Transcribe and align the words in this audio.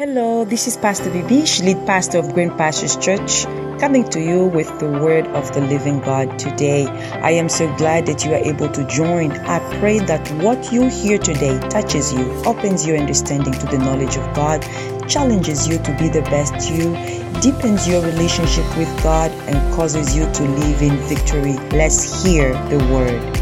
Hello, 0.00 0.46
this 0.46 0.66
is 0.66 0.78
Pastor 0.78 1.10
Bibish, 1.10 1.62
lead 1.62 1.86
pastor 1.86 2.20
of 2.20 2.32
Green 2.32 2.48
Pastures 2.56 2.96
Church, 2.96 3.44
coming 3.78 4.08
to 4.08 4.18
you 4.18 4.46
with 4.46 4.66
the 4.80 4.88
word 4.88 5.26
of 5.26 5.52
the 5.52 5.60
living 5.60 6.00
God 6.00 6.38
today. 6.38 6.86
I 6.86 7.32
am 7.32 7.50
so 7.50 7.70
glad 7.76 8.06
that 8.06 8.24
you 8.24 8.32
are 8.32 8.42
able 8.42 8.70
to 8.70 8.86
join. 8.86 9.30
I 9.32 9.58
pray 9.78 9.98
that 9.98 10.26
what 10.42 10.72
you 10.72 10.88
hear 10.88 11.18
today 11.18 11.58
touches 11.68 12.14
you, 12.14 12.32
opens 12.46 12.86
your 12.86 12.96
understanding 12.96 13.52
to 13.52 13.66
the 13.66 13.76
knowledge 13.76 14.16
of 14.16 14.34
God, 14.34 14.62
challenges 15.06 15.68
you 15.68 15.76
to 15.76 15.94
be 15.98 16.08
the 16.08 16.22
best 16.22 16.70
you, 16.70 16.94
deepens 17.42 17.86
your 17.86 18.00
relationship 18.00 18.64
with 18.78 19.02
God, 19.02 19.30
and 19.50 19.74
causes 19.74 20.16
you 20.16 20.22
to 20.32 20.42
live 20.44 20.80
in 20.80 20.96
victory. 21.10 21.58
Let's 21.76 22.24
hear 22.24 22.54
the 22.70 22.78
word. 22.90 23.39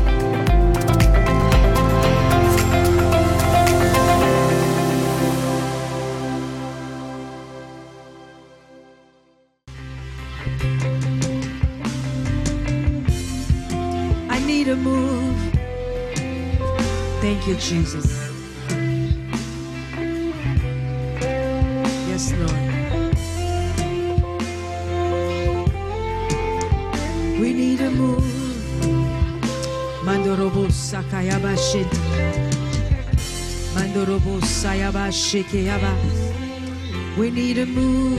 Jesus. 17.68 18.32
Yes, 22.08 22.32
Lord. 22.40 22.64
We 27.38 27.52
need 27.52 27.82
a 27.82 27.90
move. 27.90 28.24
Mandorobo 30.02 30.72
sakayaba 30.72 31.58
shit. 31.60 31.92
Mandorobo 33.74 34.40
sayaba 34.40 35.12
shekeyaba. 35.12 35.92
We 37.18 37.30
need 37.30 37.58
a 37.58 37.66
move. 37.66 38.16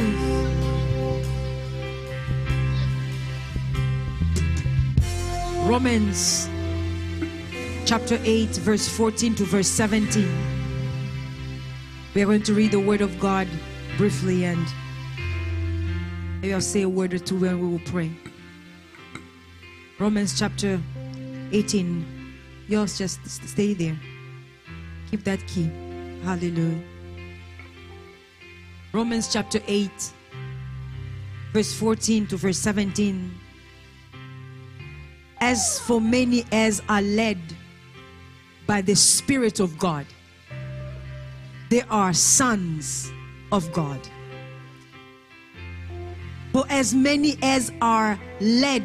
Romans 5.66 6.50
chapter 7.90 8.20
8, 8.24 8.50
verse 8.58 8.88
14 8.88 9.34
to 9.34 9.46
verse 9.46 9.68
17. 9.68 10.30
We 12.14 12.22
are 12.22 12.26
going 12.26 12.44
to 12.44 12.54
read 12.54 12.70
the 12.70 12.80
word 12.80 13.02
of 13.02 13.20
God 13.20 13.48
briefly 13.98 14.46
and 14.46 14.64
maybe 16.40 16.54
I'll 16.54 16.62
say 16.62 16.84
a 16.84 16.88
word 16.88 17.16
or 17.16 17.18
two 17.18 17.40
when 17.40 17.60
we 17.60 17.68
will 17.68 17.82
pray. 17.86 18.12
Romans 19.98 20.38
chapter 20.38 20.80
18. 21.52 22.36
Yours 22.68 22.96
just 22.96 23.26
stay 23.28 23.74
there. 23.74 24.00
Keep 25.10 25.24
that 25.24 25.40
key. 25.48 25.72
Hallelujah. 26.24 26.84
Romans 28.94 29.34
chapter 29.34 29.62
8, 29.66 29.90
verse 31.54 31.74
14 31.74 32.28
to 32.28 32.38
verse 32.38 32.60
17 32.60 33.36
as 35.42 35.80
for 35.80 36.00
many 36.02 36.46
as 36.52 36.84
are 36.90 37.02
led 37.02 37.40
by 38.70 38.82
the 38.82 38.96
Spirit 38.96 39.60
of 39.60 39.80
God, 39.80 40.06
they 41.72 41.82
are 41.90 42.14
sons 42.14 43.12
of 43.52 43.74
God. 43.74 44.00
For 46.54 46.66
as 46.70 46.94
many 46.94 47.36
as 47.42 47.72
are 47.82 48.20
led 48.40 48.84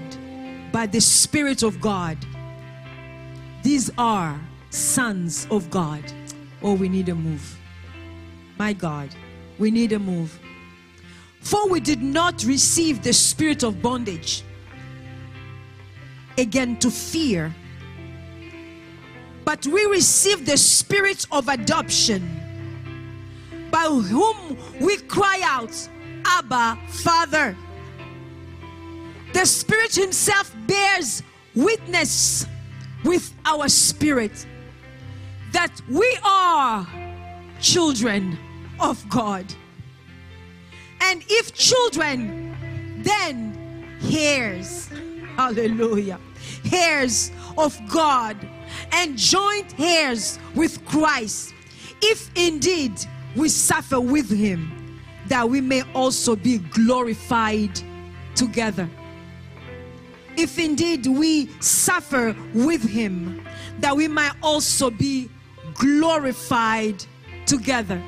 by 0.73 0.87
the 0.87 1.03
Spirit 1.03 1.63
of 1.63 1.83
God, 1.83 2.17
these 3.63 3.91
are 3.99 4.41
sons 4.71 5.47
of 5.51 5.69
God. 5.69 6.03
Oh, 6.63 6.73
we 6.73 6.89
need 6.89 7.11
a 7.11 7.15
move. 7.15 7.59
My 8.59 8.73
God, 8.73 9.11
we 9.59 9.71
need 9.71 9.93
a 9.93 9.99
move. 9.99 10.41
For 11.41 11.69
we 11.69 11.81
did 11.81 12.03
not 12.03 12.43
receive 12.45 13.03
the 13.03 13.13
spirit 13.13 13.63
of 13.63 13.83
bondage 13.83 14.45
again 16.39 16.79
to 16.79 16.91
fear. 16.91 17.55
But 19.45 19.67
we 19.67 19.85
receive 19.85 20.47
the 20.47 20.57
spirit 20.57 21.27
of 21.31 21.49
adoption, 21.49 22.41
by 23.71 23.85
whom 23.85 24.57
we 24.81 24.97
cry 24.99 25.41
out, 25.45 25.89
Abba, 26.25 26.79
Father. 26.89 27.57
The 29.33 29.45
Spirit 29.45 29.95
Himself 29.95 30.55
bears 30.67 31.23
witness 31.55 32.47
with 33.05 33.35
our 33.45 33.69
spirit 33.69 34.47
that 35.53 35.73
we 35.89 36.19
are 36.25 36.87
children 37.61 38.39
of 38.81 39.07
God. 39.09 39.45
And 41.01 41.23
if 41.29 41.55
children, 41.55 42.57
then 43.03 43.99
heirs. 44.11 44.89
Hallelujah. 45.37 46.19
Heirs 46.73 47.31
of 47.59 47.79
God 47.89 48.37
and 48.93 49.17
joint 49.17 49.79
heirs 49.79 50.39
with 50.55 50.85
Christ. 50.87 51.55
If 52.03 52.31
indeed 52.35 52.93
we 53.37 53.49
suffer 53.49 54.01
with 54.01 54.31
him, 54.31 55.01
that 55.29 55.49
we 55.49 55.61
may 55.61 55.83
also 55.95 56.37
be 56.37 56.59
glorified 56.59 57.81
together. 58.35 58.89
If 60.37 60.59
indeed 60.59 61.07
we 61.07 61.49
suffer 61.61 62.37
with 62.53 62.83
him, 62.83 63.45
that 63.79 63.97
we 63.97 64.09
might 64.09 64.33
also 64.43 64.91
be 64.91 65.31
glorified 65.75 67.05
together. 67.47 68.03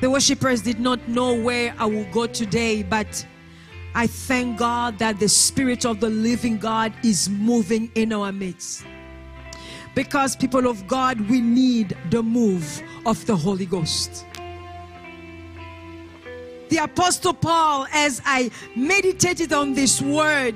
The 0.00 0.10
worshippers 0.10 0.62
did 0.62 0.80
not 0.80 1.06
know 1.08 1.40
where 1.40 1.74
I 1.78 1.86
will 1.86 2.10
go 2.12 2.26
today, 2.26 2.82
but 2.82 3.24
I 3.94 4.06
thank 4.06 4.58
God 4.58 4.98
that 4.98 5.18
the 5.20 5.28
Spirit 5.28 5.84
of 5.84 6.00
the 6.00 6.08
living 6.08 6.58
God 6.58 6.92
is 7.04 7.28
moving 7.28 7.90
in 7.94 8.12
our 8.12 8.32
midst. 8.32 8.84
Because, 9.94 10.34
people 10.34 10.66
of 10.66 10.86
God, 10.86 11.20
we 11.28 11.40
need 11.40 11.96
the 12.10 12.22
move 12.22 12.82
of 13.04 13.24
the 13.26 13.36
Holy 13.36 13.66
Ghost. 13.66 14.24
The 16.70 16.78
Apostle 16.78 17.34
Paul, 17.34 17.86
as 17.92 18.22
I 18.24 18.50
meditated 18.74 19.52
on 19.52 19.74
this 19.74 20.00
word, 20.00 20.54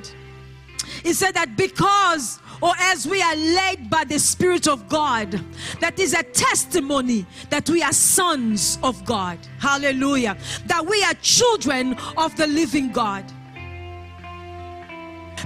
he 1.03 1.13
said 1.13 1.35
that 1.35 1.57
because 1.57 2.41
or 2.63 2.73
as 2.79 3.07
we 3.07 3.21
are 3.21 3.37
led 3.37 3.91
by 3.91 4.05
the 4.05 4.19
Spirit 4.19 4.67
of 4.67 4.89
God, 4.89 5.41
that 5.81 5.99
is 5.99 6.15
a 6.15 6.23
testimony 6.23 7.27
that 7.51 7.69
we 7.69 7.83
are 7.83 7.93
sons 7.93 8.79
of 8.83 9.05
God. 9.05 9.39
Hallelujah. 9.59 10.37
That 10.67 10.87
we 10.87 11.03
are 11.05 11.15
children 11.15 11.97
of 12.17 12.37
the 12.37 12.47
living 12.47 12.93
God. 12.93 13.25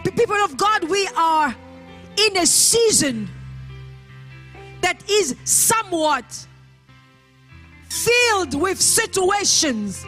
People 0.04 0.36
of 0.36 0.56
God, 0.56 0.84
we 0.84 1.08
are 1.16 1.54
in 2.26 2.36
a 2.36 2.46
season 2.46 3.28
that 4.80 5.02
is 5.10 5.34
somewhat 5.44 6.46
filled 7.88 8.54
with 8.54 8.80
situations 8.80 10.04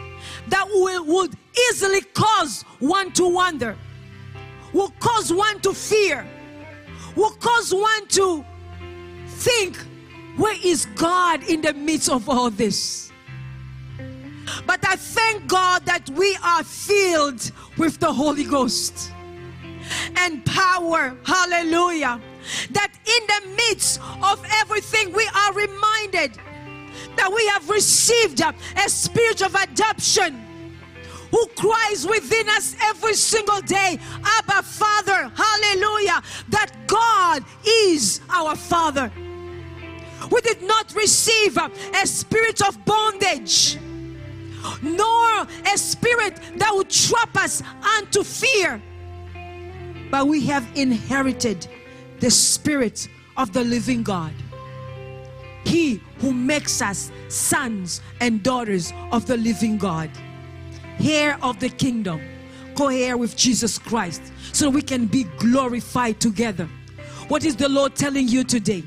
that 0.47 0.67
will, 0.67 1.05
would 1.05 1.35
easily 1.69 2.01
cause 2.01 2.63
one 2.79 3.11
to 3.13 3.27
wonder, 3.27 3.77
will 4.73 4.93
cause 4.99 5.31
one 5.31 5.59
to 5.61 5.73
fear, 5.73 6.25
will 7.15 7.31
cause 7.31 7.73
one 7.73 8.07
to 8.09 8.45
think, 9.27 9.77
where 10.37 10.57
is 10.63 10.85
God 10.95 11.43
in 11.49 11.61
the 11.61 11.73
midst 11.73 12.09
of 12.09 12.27
all 12.29 12.49
this? 12.49 13.11
But 14.65 14.85
I 14.87 14.95
thank 14.95 15.47
God 15.47 15.85
that 15.85 16.09
we 16.11 16.37
are 16.43 16.63
filled 16.63 17.51
with 17.77 17.99
the 17.99 18.11
Holy 18.11 18.43
Ghost 18.43 19.11
and 20.17 20.45
power. 20.45 21.15
Hallelujah. 21.25 22.19
That 22.71 22.91
in 23.05 23.27
the 23.27 23.55
midst 23.55 24.01
of 24.21 24.43
everything, 24.61 25.13
we 25.13 25.27
are 25.33 25.53
reminded 25.53 26.37
that 27.15 27.31
we 27.33 27.45
have 27.47 27.69
received 27.69 28.41
a 28.41 28.89
spirit 28.89 29.41
of 29.41 29.55
adoption 29.55 30.45
who 31.33 31.47
cries 31.55 32.05
within 32.05 32.47
us 32.49 32.75
every 32.79 33.15
single 33.15 33.59
day, 33.61 33.97
Abba, 34.23 34.61
Father, 34.61 35.31
hallelujah, 35.35 36.21
that 36.49 36.71
God 36.85 37.43
is 37.65 38.21
our 38.29 38.55
Father. 38.55 39.11
We 40.29 40.41
did 40.41 40.61
not 40.61 40.93
receive 40.93 41.57
a 41.57 42.05
spirit 42.05 42.61
of 42.61 42.85
bondage, 42.85 43.79
nor 44.83 45.47
a 45.73 45.75
spirit 45.75 46.39
that 46.57 46.71
would 46.71 46.91
trap 46.91 47.35
us 47.35 47.63
unto 47.97 48.23
fear, 48.23 48.79
but 50.11 50.27
we 50.27 50.45
have 50.45 50.67
inherited 50.75 51.67
the 52.19 52.29
spirit 52.29 53.07
of 53.37 53.53
the 53.53 53.63
living 53.63 54.03
God. 54.03 54.33
He 55.65 55.99
who 56.19 56.31
makes 56.31 56.79
us 56.79 57.11
sons 57.27 58.01
and 58.21 58.43
daughters 58.43 58.93
of 59.11 59.25
the 59.25 59.37
living 59.37 59.79
God, 59.79 60.11
heir 60.99 61.37
of 61.41 61.59
the 61.59 61.69
kingdom, 61.69 62.21
co 62.75 62.89
heir 62.89 63.17
with 63.17 63.35
Jesus 63.35 63.77
Christ, 63.77 64.21
so 64.51 64.69
we 64.69 64.81
can 64.81 65.05
be 65.05 65.23
glorified 65.37 66.19
together. 66.19 66.67
What 67.27 67.45
is 67.45 67.55
the 67.55 67.69
Lord 67.69 67.95
telling 67.95 68.27
you 68.27 68.43
today? 68.43 68.83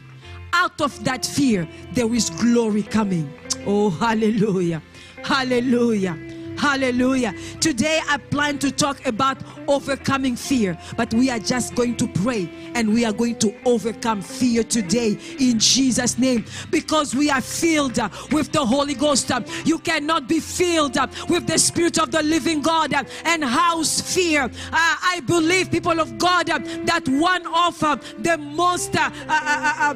out 0.56 0.80
of 0.80 1.04
that 1.04 1.24
fear, 1.24 1.68
there 1.92 2.12
is 2.14 2.30
glory 2.30 2.82
coming. 2.82 3.30
Oh, 3.66 3.90
hallelujah. 3.90 4.82
Hallelujah. 5.22 6.16
Hallelujah. 6.56 7.34
Today 7.60 8.00
I 8.08 8.16
plan 8.16 8.58
to 8.60 8.70
talk 8.70 9.04
about 9.06 9.38
overcoming 9.68 10.36
fear, 10.36 10.78
but 10.96 11.12
we 11.12 11.30
are 11.30 11.38
just 11.38 11.74
going 11.74 11.96
to 11.98 12.08
pray 12.08 12.48
and 12.74 12.92
we 12.92 13.04
are 13.04 13.12
going 13.12 13.38
to 13.40 13.54
overcome 13.64 14.22
fear 14.22 14.62
today 14.64 15.18
in 15.38 15.58
Jesus' 15.58 16.18
name 16.18 16.44
because 16.70 17.14
we 17.14 17.30
are 17.30 17.40
filled 17.40 17.98
with 18.32 18.52
the 18.52 18.64
Holy 18.64 18.94
Ghost. 18.94 19.30
You 19.64 19.78
cannot 19.78 20.28
be 20.28 20.40
filled 20.40 20.96
with 21.28 21.46
the 21.46 21.58
Spirit 21.58 21.98
of 21.98 22.10
the 22.10 22.22
living 22.22 22.62
God 22.62 22.94
and 23.24 23.44
house 23.44 24.00
fear. 24.00 24.44
Uh, 24.44 24.50
I 24.72 25.22
believe, 25.26 25.70
people 25.70 26.00
of 26.00 26.16
God, 26.18 26.46
that 26.46 27.02
one 27.08 27.46
of 27.46 27.82
uh, 27.82 27.96
the 28.18 28.38
most 28.38 28.96
uh, 28.96 29.10
uh, 29.28 29.28
uh, 29.28 29.74
uh, 29.78 29.94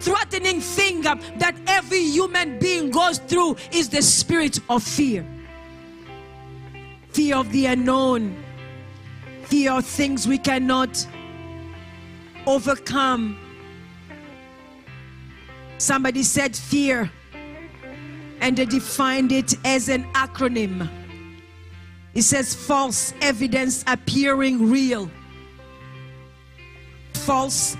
threatening 0.00 0.60
thing 0.60 1.02
that 1.02 1.54
every 1.66 2.02
human 2.02 2.58
being 2.58 2.90
goes 2.90 3.18
through 3.18 3.56
is 3.72 3.88
the 3.88 4.02
spirit 4.02 4.58
of 4.68 4.82
fear 4.82 5.26
fear 7.12 7.36
of 7.36 7.50
the 7.52 7.66
unknown, 7.66 8.36
fear 9.44 9.72
of 9.72 9.86
things 9.86 10.26
we 10.26 10.38
cannot 10.38 11.06
overcome. 12.46 13.38
Somebody 15.78 16.22
said 16.22 16.54
fear, 16.54 17.10
and 18.40 18.56
they 18.56 18.66
defined 18.66 19.32
it 19.32 19.54
as 19.64 19.88
an 19.88 20.04
acronym. 20.12 20.88
It 22.14 22.22
says 22.22 22.54
false 22.54 23.14
evidence 23.20 23.84
appearing 23.86 24.70
real. 24.70 25.10
False 27.14 27.76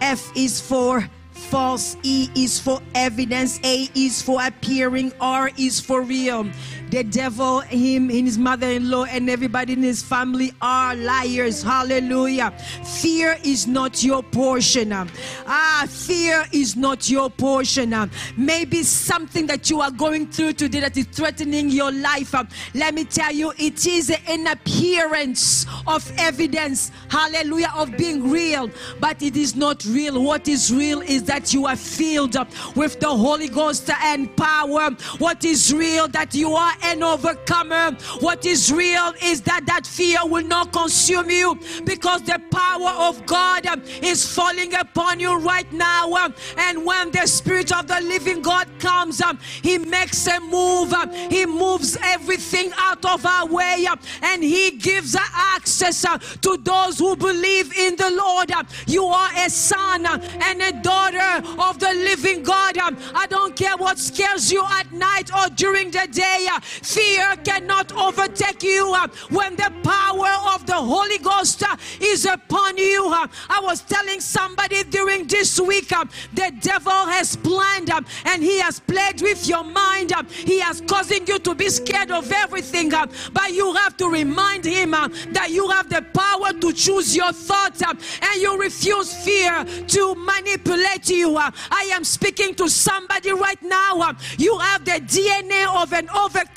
F 0.00 0.30
is 0.36 0.60
for 0.60 1.08
false, 1.30 1.96
E 2.02 2.28
is 2.34 2.58
for 2.58 2.80
evidence, 2.94 3.60
A 3.64 3.88
is 3.94 4.22
for 4.22 4.44
appearing, 4.44 5.12
R 5.20 5.50
is 5.58 5.80
for 5.80 6.02
real. 6.02 6.48
The 6.94 7.02
devil, 7.02 7.58
him, 7.58 8.08
his 8.08 8.38
mother 8.38 8.68
in 8.68 8.88
law, 8.88 9.02
and 9.02 9.28
everybody 9.28 9.72
in 9.72 9.82
his 9.82 10.00
family 10.00 10.52
are 10.62 10.94
liars. 10.94 11.60
Hallelujah. 11.60 12.52
Fear 13.00 13.36
is 13.42 13.66
not 13.66 14.04
your 14.04 14.22
portion. 14.22 14.92
Ah, 14.92 15.86
fear 15.90 16.44
is 16.52 16.76
not 16.76 17.10
your 17.10 17.30
portion. 17.30 18.08
Maybe 18.36 18.84
something 18.84 19.44
that 19.48 19.70
you 19.70 19.80
are 19.80 19.90
going 19.90 20.28
through 20.28 20.52
today 20.52 20.78
that 20.78 20.96
is 20.96 21.06
threatening 21.06 21.68
your 21.68 21.90
life. 21.90 22.32
Let 22.74 22.94
me 22.94 23.04
tell 23.04 23.32
you, 23.32 23.52
it 23.58 23.84
is 23.88 24.16
an 24.28 24.46
appearance 24.46 25.66
of 25.88 26.08
evidence, 26.16 26.92
hallelujah, 27.08 27.72
of 27.74 27.96
being 27.96 28.30
real, 28.30 28.70
but 29.00 29.20
it 29.20 29.36
is 29.36 29.56
not 29.56 29.84
real. 29.84 30.22
What 30.22 30.46
is 30.46 30.72
real 30.72 31.00
is 31.00 31.24
that 31.24 31.52
you 31.52 31.66
are 31.66 31.74
filled 31.74 32.36
with 32.76 33.00
the 33.00 33.08
Holy 33.08 33.48
Ghost 33.48 33.90
and 33.90 34.36
power. 34.36 34.90
What 35.18 35.44
is 35.44 35.74
real 35.74 36.06
that 36.06 36.36
you 36.36 36.52
are 36.52 36.72
an 36.84 37.02
overcomer. 37.02 37.92
What 38.20 38.46
is 38.46 38.72
real 38.72 39.12
is 39.22 39.42
that 39.42 39.66
that 39.66 39.86
fear 39.86 40.18
will 40.24 40.44
not 40.46 40.72
consume 40.72 41.30
you 41.30 41.58
because 41.84 42.22
the 42.22 42.40
power 42.50 42.90
of 43.08 43.24
God 43.26 43.66
is 44.02 44.26
falling 44.26 44.74
upon 44.74 45.20
you 45.20 45.38
right 45.40 45.70
now. 45.72 46.12
And 46.58 46.84
when 46.84 47.10
the 47.12 47.26
Spirit 47.26 47.72
of 47.72 47.86
the 47.88 48.00
living 48.02 48.42
God 48.42 48.68
comes, 48.78 49.22
He 49.62 49.78
makes 49.78 50.26
a 50.26 50.40
move. 50.40 50.94
He 51.30 51.46
moves 51.46 51.96
everything 52.02 52.72
out 52.76 53.04
of 53.04 53.24
our 53.26 53.46
way 53.46 53.86
and 54.22 54.42
He 54.42 54.72
gives 54.72 55.16
access 55.16 56.02
to 56.42 56.58
those 56.62 56.98
who 56.98 57.16
believe 57.16 57.76
in 57.76 57.96
the 57.96 58.10
Lord. 58.10 58.52
You 58.86 59.04
are 59.06 59.30
a 59.36 59.50
son 59.50 60.06
and 60.06 60.62
a 60.62 60.72
daughter 60.82 61.46
of 61.60 61.78
the 61.78 61.92
living 61.94 62.42
God. 62.42 62.76
I 62.78 63.26
don't 63.28 63.56
care 63.56 63.76
what 63.76 63.98
scares 63.98 64.52
you 64.52 64.64
at 64.64 64.92
night 64.92 65.30
or 65.34 65.48
during 65.54 65.90
the 65.90 66.08
day. 66.10 66.46
Fear 66.64 67.36
cannot 67.44 67.92
overtake 67.92 68.62
you 68.62 68.92
uh, 68.94 69.08
when 69.30 69.56
the 69.56 69.72
power 69.82 70.54
of 70.54 70.66
the 70.66 70.74
Holy 70.74 71.18
Ghost 71.18 71.62
uh, 71.62 71.76
is 72.00 72.24
upon 72.24 72.76
you. 72.76 73.08
uh. 73.12 73.26
I 73.48 73.60
was 73.60 73.82
telling 73.82 74.20
somebody 74.20 74.84
during 74.84 75.26
this 75.26 75.60
week 75.60 75.92
uh, 75.92 76.04
the 76.32 76.52
devil 76.60 76.92
has 76.92 77.36
planned 77.36 77.90
uh, 77.90 78.00
and 78.26 78.42
he 78.42 78.58
has 78.60 78.80
played 78.80 79.20
with 79.22 79.46
your 79.48 79.64
mind. 79.64 80.12
Uh. 80.12 80.22
He 80.28 80.60
has 80.60 80.80
causing 80.80 81.26
you 81.26 81.38
to 81.40 81.54
be 81.54 81.68
scared 81.68 82.10
of 82.10 82.30
everything. 82.32 82.90
But 82.90 83.52
you 83.52 83.72
have 83.74 83.96
to 83.98 84.08
remind 84.08 84.64
him 84.64 84.90
that 84.92 85.48
you 85.50 85.68
have 85.70 85.88
the 85.88 86.02
power 86.02 86.52
to 86.60 86.72
choose 86.72 87.14
your 87.16 87.32
thoughts 87.32 87.82
and 87.82 88.42
you 88.42 88.58
refuse 88.58 89.12
fear 89.24 89.64
to 89.64 90.14
manipulate 90.14 91.08
you. 91.10 91.36
I 91.36 91.90
am 91.92 92.04
speaking 92.04 92.54
to 92.56 92.68
somebody 92.68 93.32
right 93.32 93.60
now. 93.62 94.12
You 94.38 94.58
have 94.58 94.84
the 94.84 94.92
DNA 94.92 95.82
of 95.82 95.92
an 95.92 96.08
overcomer, 96.10 96.53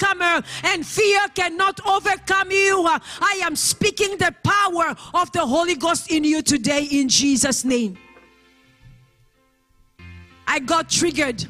and 0.63 0.85
fear 0.85 1.19
cannot 1.33 1.85
overcome 1.85 2.51
you. 2.51 2.85
I 2.87 3.41
am 3.43 3.55
speaking 3.55 4.17
the 4.17 4.33
power 4.43 4.95
of 5.13 5.31
the 5.31 5.45
Holy 5.45 5.75
Ghost 5.75 6.11
in 6.11 6.23
you 6.23 6.41
today 6.41 6.83
in 6.83 7.09
Jesus' 7.09 7.65
name. 7.65 7.97
I 10.47 10.59
got 10.59 10.89
triggered 10.89 11.45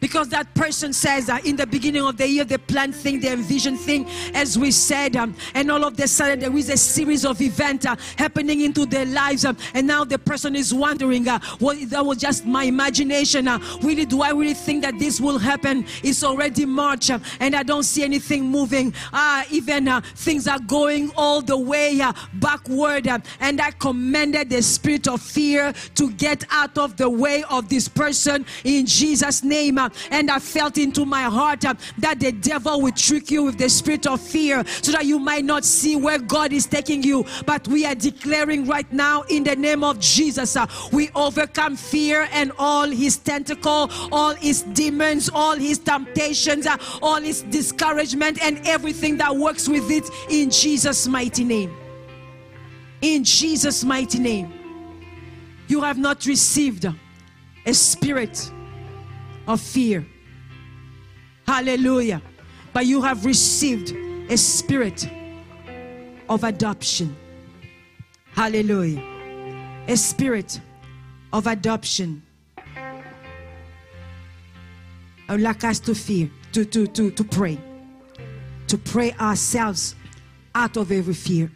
because 0.00 0.28
that 0.28 0.52
person 0.54 0.92
says 0.92 1.28
uh, 1.28 1.38
in 1.44 1.56
the 1.56 1.66
beginning 1.66 2.04
of 2.04 2.16
the 2.16 2.26
year 2.26 2.44
they 2.44 2.58
plan 2.58 2.92
thing 2.92 3.20
they 3.20 3.32
envision 3.32 3.76
thing 3.76 4.06
as 4.34 4.58
we 4.58 4.70
said 4.70 5.16
um, 5.16 5.34
and 5.54 5.70
all 5.70 5.84
of 5.84 5.98
a 5.98 6.08
sudden 6.08 6.38
there 6.38 6.56
is 6.56 6.68
a 6.68 6.76
series 6.76 7.24
of 7.24 7.40
events 7.40 7.86
uh, 7.86 7.96
happening 8.16 8.60
into 8.60 8.86
their 8.86 9.06
lives 9.06 9.44
um, 9.44 9.56
and 9.74 9.86
now 9.86 10.04
the 10.04 10.18
person 10.18 10.54
is 10.54 10.72
wondering 10.72 11.26
uh, 11.28 11.38
well 11.60 11.76
that 11.86 12.04
was 12.04 12.18
just 12.18 12.44
my 12.46 12.64
imagination 12.64 13.48
uh, 13.48 13.58
really 13.82 14.04
do 14.04 14.22
i 14.22 14.30
really 14.30 14.54
think 14.54 14.82
that 14.82 14.98
this 14.98 15.20
will 15.20 15.38
happen? 15.38 15.84
It's 16.02 16.22
already 16.22 16.64
march 16.64 17.10
uh, 17.10 17.18
and 17.40 17.54
i 17.54 17.62
don't 17.62 17.84
see 17.84 18.02
anything 18.02 18.44
moving. 18.44 18.94
Uh, 19.12 19.44
even 19.50 19.88
things 20.14 20.46
are 20.46 20.58
going 20.60 21.10
all 21.16 21.40
the 21.40 21.56
way 21.56 22.00
uh, 22.00 22.12
backward 22.34 23.08
uh, 23.08 23.18
and 23.40 23.60
i 23.60 23.70
commanded 23.72 24.50
the 24.50 24.62
spirit 24.62 25.08
of 25.08 25.20
fear 25.20 25.72
to 25.94 26.10
get 26.12 26.44
out 26.50 26.76
of 26.78 26.96
the 26.96 27.08
way 27.08 27.42
of 27.50 27.68
this 27.68 27.88
person 27.88 28.44
in 28.64 28.86
jesus 28.86 29.42
name 29.42 29.78
uh, 29.78 29.87
and 30.10 30.30
I 30.30 30.38
felt 30.38 30.78
into 30.78 31.04
my 31.04 31.22
heart 31.22 31.60
that 31.60 32.20
the 32.20 32.32
devil 32.32 32.80
will 32.80 32.92
trick 32.92 33.30
you 33.30 33.44
with 33.44 33.58
the 33.58 33.68
spirit 33.68 34.06
of 34.06 34.20
fear 34.20 34.64
so 34.82 34.92
that 34.92 35.06
you 35.06 35.18
might 35.18 35.44
not 35.44 35.64
see 35.64 35.96
where 35.96 36.18
God 36.18 36.52
is 36.52 36.66
taking 36.66 37.02
you. 37.02 37.24
But 37.46 37.66
we 37.68 37.84
are 37.84 37.94
declaring 37.94 38.66
right 38.66 38.90
now 38.92 39.22
in 39.22 39.44
the 39.44 39.56
name 39.56 39.84
of 39.84 39.98
Jesus, 40.00 40.56
uh, 40.56 40.66
we 40.92 41.10
overcome 41.14 41.76
fear 41.76 42.28
and 42.32 42.52
all 42.58 42.88
his 42.88 43.16
tentacle, 43.16 43.90
all 44.12 44.34
his 44.34 44.62
demons, 44.62 45.30
all 45.32 45.56
his 45.56 45.78
temptations, 45.78 46.66
uh, 46.66 46.76
all 47.02 47.20
his 47.20 47.42
discouragement, 47.42 48.42
and 48.42 48.60
everything 48.66 49.16
that 49.18 49.34
works 49.34 49.68
with 49.68 49.90
it 49.90 50.08
in 50.28 50.50
Jesus' 50.50 51.06
mighty 51.06 51.44
name. 51.44 51.74
In 53.00 53.24
Jesus' 53.24 53.84
mighty 53.84 54.18
name. 54.18 54.52
You 55.68 55.82
have 55.82 55.98
not 55.98 56.24
received 56.24 56.86
a 57.66 57.74
spirit 57.74 58.50
of 59.48 59.60
fear. 59.60 60.06
Hallelujah. 61.46 62.22
But 62.72 62.86
you 62.86 63.02
have 63.02 63.24
received 63.24 63.92
a 64.30 64.36
spirit 64.36 65.08
of 66.28 66.44
adoption. 66.44 67.16
Hallelujah. 68.32 69.02
A 69.88 69.96
spirit 69.96 70.60
of 71.32 71.46
adoption. 71.46 72.22
I 75.28 75.32
would 75.32 75.40
like 75.40 75.64
us 75.64 75.80
to 75.80 75.94
fear, 75.94 76.30
to, 76.52 76.64
to, 76.66 76.86
to, 76.86 77.10
to 77.10 77.24
pray, 77.24 77.58
to 78.66 78.78
pray 78.78 79.12
ourselves 79.12 79.94
out 80.54 80.76
of 80.76 80.92
every 80.92 81.14
fear. 81.14 81.50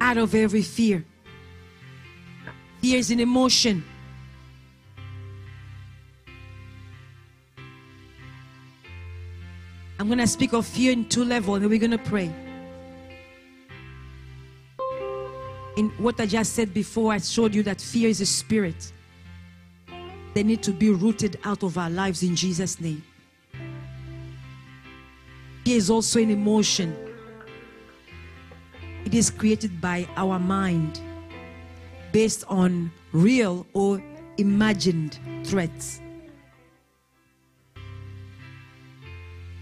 Out 0.00 0.16
of 0.16 0.34
every 0.34 0.62
fear. 0.62 1.04
Fear 2.80 2.98
is 2.98 3.10
an 3.10 3.20
emotion. 3.20 3.84
I'm 10.00 10.06
going 10.06 10.18
to 10.18 10.26
speak 10.26 10.54
of 10.54 10.64
fear 10.64 10.92
in 10.92 11.06
two 11.10 11.26
levels 11.26 11.58
and 11.58 11.68
we're 11.68 11.78
going 11.78 11.90
to 11.90 11.98
pray. 11.98 12.32
In 15.76 15.90
what 15.98 16.18
I 16.18 16.24
just 16.24 16.54
said 16.54 16.72
before, 16.72 17.12
I 17.12 17.18
showed 17.18 17.54
you 17.54 17.62
that 17.64 17.82
fear 17.82 18.08
is 18.08 18.22
a 18.22 18.26
spirit. 18.26 18.94
They 20.32 20.42
need 20.42 20.62
to 20.62 20.72
be 20.72 20.88
rooted 20.88 21.38
out 21.44 21.62
of 21.62 21.76
our 21.76 21.90
lives 21.90 22.22
in 22.22 22.34
Jesus' 22.34 22.80
name. 22.80 23.04
Fear 25.66 25.76
is 25.76 25.90
also 25.90 26.18
an 26.18 26.30
emotion, 26.30 26.96
it 29.04 29.14
is 29.14 29.28
created 29.28 29.82
by 29.82 30.08
our 30.16 30.38
mind 30.38 30.98
based 32.10 32.44
on 32.48 32.90
real 33.12 33.66
or 33.74 34.02
imagined 34.38 35.18
threats. 35.44 36.00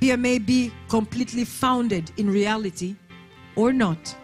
Fear 0.01 0.17
may 0.17 0.39
be 0.39 0.73
completely 0.89 1.45
founded 1.45 2.13
in 2.17 2.31
reality 2.31 2.95
or 3.57 3.73
not. 3.73 4.15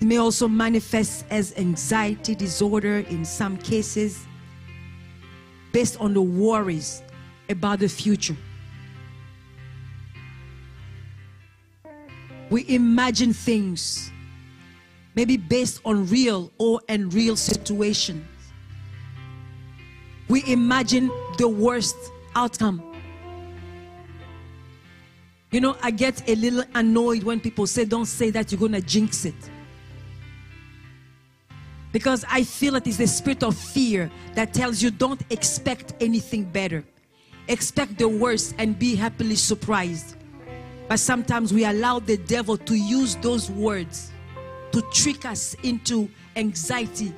It 0.00 0.04
may 0.04 0.18
also 0.18 0.46
manifest 0.46 1.24
as 1.30 1.52
anxiety 1.56 2.34
disorder 2.34 2.98
in 2.98 3.24
some 3.24 3.56
cases 3.56 4.24
based 5.72 6.00
on 6.00 6.14
the 6.14 6.22
worries 6.22 7.02
about 7.48 7.80
the 7.80 7.88
future. 7.88 8.36
We 12.50 12.64
imagine 12.68 13.32
things 13.32 14.12
maybe 15.16 15.36
based 15.36 15.80
on 15.84 16.06
real 16.06 16.52
or 16.58 16.80
unreal 16.88 17.34
situations. 17.34 18.24
We 20.28 20.44
imagine 20.46 21.10
the 21.38 21.48
worst 21.48 21.96
outcome. 22.36 22.95
You 25.56 25.62
know, 25.62 25.74
I 25.82 25.90
get 25.90 26.28
a 26.28 26.34
little 26.34 26.64
annoyed 26.74 27.22
when 27.22 27.40
people 27.40 27.66
say, 27.66 27.86
Don't 27.86 28.04
say 28.04 28.28
that 28.28 28.52
you're 28.52 28.58
going 28.58 28.72
to 28.72 28.82
jinx 28.82 29.24
it. 29.24 29.50
Because 31.92 32.26
I 32.28 32.42
feel 32.44 32.74
that 32.74 32.86
it's 32.86 32.98
the 32.98 33.06
spirit 33.06 33.42
of 33.42 33.56
fear 33.56 34.10
that 34.34 34.52
tells 34.52 34.82
you 34.82 34.90
don't 34.90 35.22
expect 35.30 35.94
anything 35.98 36.44
better. 36.44 36.84
Expect 37.48 37.96
the 37.96 38.06
worst 38.06 38.54
and 38.58 38.78
be 38.78 38.96
happily 38.96 39.34
surprised. 39.34 40.16
But 40.88 41.00
sometimes 41.00 41.54
we 41.54 41.64
allow 41.64 42.00
the 42.00 42.18
devil 42.18 42.58
to 42.58 42.74
use 42.74 43.16
those 43.16 43.50
words 43.50 44.12
to 44.72 44.82
trick 44.92 45.24
us 45.24 45.56
into 45.62 46.10
anxiety. 46.36 47.14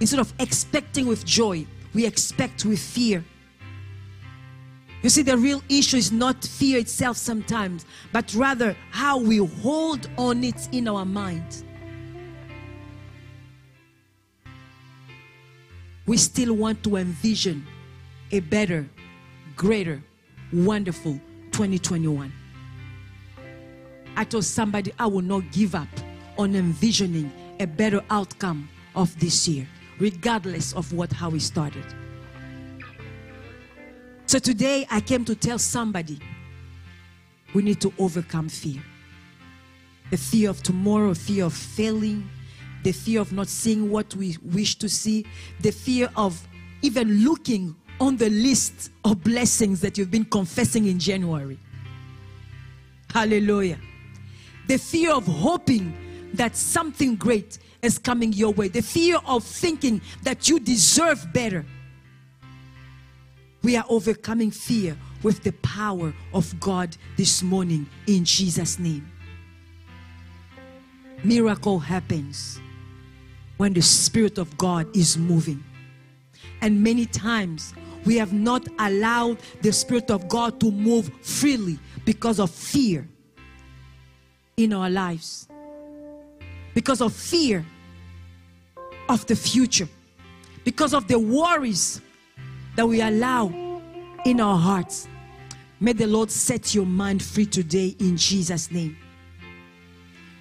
Instead 0.00 0.20
of 0.20 0.32
expecting 0.38 1.06
with 1.06 1.26
joy, 1.26 1.66
we 1.92 2.06
expect 2.06 2.64
with 2.64 2.78
fear. 2.78 3.22
You 5.02 5.10
see, 5.10 5.22
the 5.22 5.36
real 5.36 5.62
issue 5.68 5.96
is 5.96 6.10
not 6.10 6.42
fear 6.44 6.78
itself 6.78 7.16
sometimes, 7.16 7.84
but 8.12 8.34
rather 8.34 8.76
how 8.90 9.18
we 9.18 9.38
hold 9.38 10.08
on 10.16 10.42
it 10.42 10.68
in 10.72 10.88
our 10.88 11.04
mind. 11.04 11.62
We 16.06 16.16
still 16.16 16.54
want 16.54 16.82
to 16.84 16.96
envision 16.96 17.66
a 18.32 18.40
better, 18.40 18.88
greater, 19.56 20.02
wonderful 20.52 21.20
2021. 21.52 22.32
I 24.16 24.24
told 24.24 24.44
somebody 24.44 24.92
I 24.98 25.06
will 25.06 25.22
not 25.22 25.50
give 25.52 25.74
up 25.74 25.88
on 26.38 26.54
envisioning 26.54 27.30
a 27.60 27.66
better 27.66 28.02
outcome 28.10 28.68
of 28.94 29.18
this 29.18 29.46
year, 29.46 29.66
regardless 29.98 30.72
of 30.72 30.92
what 30.92 31.12
how 31.12 31.30
we 31.30 31.38
started. 31.38 31.84
So 34.26 34.40
today 34.40 34.86
I 34.90 35.00
came 35.00 35.24
to 35.26 35.36
tell 35.36 35.58
somebody 35.58 36.18
we 37.54 37.62
need 37.62 37.80
to 37.80 37.92
overcome 37.96 38.48
fear. 38.48 38.82
The 40.10 40.16
fear 40.16 40.50
of 40.50 40.62
tomorrow, 40.64 41.14
fear 41.14 41.44
of 41.44 41.54
failing, 41.54 42.28
the 42.82 42.90
fear 42.90 43.20
of 43.20 43.32
not 43.32 43.46
seeing 43.46 43.88
what 43.88 44.14
we 44.16 44.36
wish 44.42 44.74
to 44.76 44.88
see, 44.88 45.26
the 45.60 45.70
fear 45.70 46.10
of 46.16 46.46
even 46.82 47.24
looking 47.24 47.76
on 48.00 48.16
the 48.16 48.28
list 48.30 48.90
of 49.04 49.22
blessings 49.22 49.80
that 49.80 49.96
you've 49.96 50.10
been 50.10 50.24
confessing 50.24 50.86
in 50.86 50.98
January. 50.98 51.58
Hallelujah. 53.14 53.78
The 54.66 54.76
fear 54.76 55.12
of 55.12 55.24
hoping 55.26 55.96
that 56.34 56.56
something 56.56 57.14
great 57.14 57.58
is 57.80 57.96
coming 57.96 58.32
your 58.32 58.52
way, 58.52 58.68
the 58.68 58.82
fear 58.82 59.18
of 59.24 59.44
thinking 59.44 60.00
that 60.24 60.48
you 60.48 60.58
deserve 60.58 61.32
better. 61.32 61.64
We 63.66 63.74
are 63.74 63.84
overcoming 63.88 64.52
fear 64.52 64.96
with 65.24 65.42
the 65.42 65.50
power 65.54 66.14
of 66.32 66.60
God 66.60 66.96
this 67.16 67.42
morning 67.42 67.88
in 68.06 68.24
Jesus' 68.24 68.78
name. 68.78 69.10
Miracle 71.24 71.80
happens 71.80 72.60
when 73.56 73.72
the 73.72 73.82
Spirit 73.82 74.38
of 74.38 74.56
God 74.56 74.96
is 74.96 75.18
moving. 75.18 75.64
And 76.60 76.80
many 76.80 77.06
times 77.06 77.74
we 78.04 78.16
have 78.18 78.32
not 78.32 78.68
allowed 78.78 79.38
the 79.62 79.72
Spirit 79.72 80.12
of 80.12 80.28
God 80.28 80.60
to 80.60 80.70
move 80.70 81.10
freely 81.20 81.80
because 82.04 82.38
of 82.38 82.52
fear 82.52 83.08
in 84.56 84.74
our 84.74 84.88
lives, 84.88 85.48
because 86.72 87.00
of 87.00 87.12
fear 87.12 87.66
of 89.08 89.26
the 89.26 89.34
future, 89.34 89.88
because 90.62 90.94
of 90.94 91.08
the 91.08 91.18
worries 91.18 92.00
that 92.76 92.86
we 92.86 93.00
allow 93.00 93.48
in 94.24 94.40
our 94.40 94.58
hearts. 94.58 95.08
May 95.80 95.92
the 95.92 96.06
Lord 96.06 96.30
set 96.30 96.74
your 96.74 96.86
mind 96.86 97.22
free 97.22 97.46
today 97.46 97.96
in 97.98 98.16
Jesus' 98.16 98.70
name. 98.70 98.96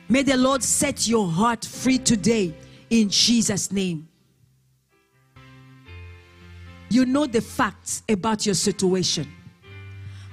May 0.07 0.21
the 0.21 0.37
Lord 0.37 0.61
set 0.61 1.07
your 1.07 1.27
heart 1.27 1.65
free 1.65 1.97
today 1.97 2.53
in 2.89 3.09
Jesus' 3.09 3.71
name. 3.71 4.07
You 6.89 7.05
know 7.05 7.25
the 7.25 7.41
facts 7.41 8.03
about 8.07 8.45
your 8.45 8.55
situation, 8.55 9.27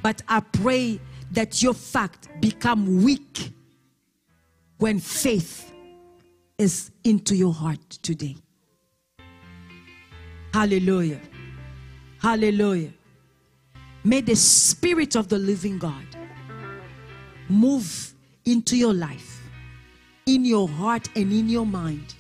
but 0.02 0.23
I 0.28 0.40
pray 0.40 1.00
that 1.32 1.62
your 1.62 1.73
fact 1.73 2.28
become 2.40 3.02
weak 3.02 3.52
when 4.78 5.00
faith 5.00 5.73
is 6.59 6.90
into 7.04 7.35
your 7.35 7.52
heart 7.52 7.80
today. 8.02 8.37
Hallelujah. 10.52 11.21
Hallelujah. 12.23 12.93
May 14.05 14.21
the 14.21 14.37
Spirit 14.37 15.17
of 15.17 15.26
the 15.26 15.38
living 15.38 15.79
God 15.79 16.07
move 17.49 18.14
into 18.45 18.76
your 18.76 18.95
life, 18.95 19.43
in 20.26 20.45
your 20.45 20.69
heart, 20.69 21.09
and 21.17 21.33
in 21.33 21.49
your 21.49 21.67
mind 21.67 22.14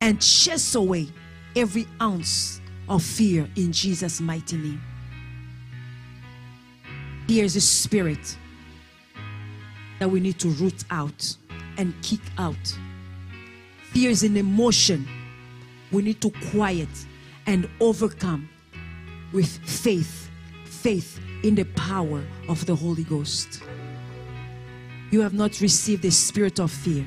and 0.00 0.22
chase 0.22 0.74
away 0.74 1.08
every 1.54 1.86
ounce 2.00 2.62
of 2.88 3.02
fear 3.02 3.46
in 3.56 3.72
Jesus' 3.72 4.22
mighty 4.22 4.56
name. 4.56 4.80
Here's 7.28 7.56
a 7.56 7.60
spirit 7.60 8.38
that 9.98 10.08
we 10.08 10.18
need 10.18 10.38
to 10.38 10.48
root 10.48 10.82
out 10.90 11.36
and 11.76 11.94
kick 12.02 12.20
out. 12.38 12.78
Fear 13.92 14.10
is 14.10 14.22
an 14.22 14.38
emotion 14.38 15.06
we 15.92 16.00
need 16.00 16.22
to 16.22 16.30
quiet 16.50 16.88
and 17.46 17.68
overcome 17.80 18.48
with 19.34 19.58
faith, 19.68 20.30
faith 20.64 21.20
in 21.42 21.54
the 21.54 21.64
power 21.64 22.24
of 22.48 22.64
the 22.64 22.74
Holy 22.74 23.04
Ghost. 23.04 23.62
You 25.10 25.20
have 25.20 25.34
not 25.34 25.60
received 25.60 26.02
the 26.02 26.10
spirit 26.10 26.58
of 26.58 26.70
fear 26.70 27.06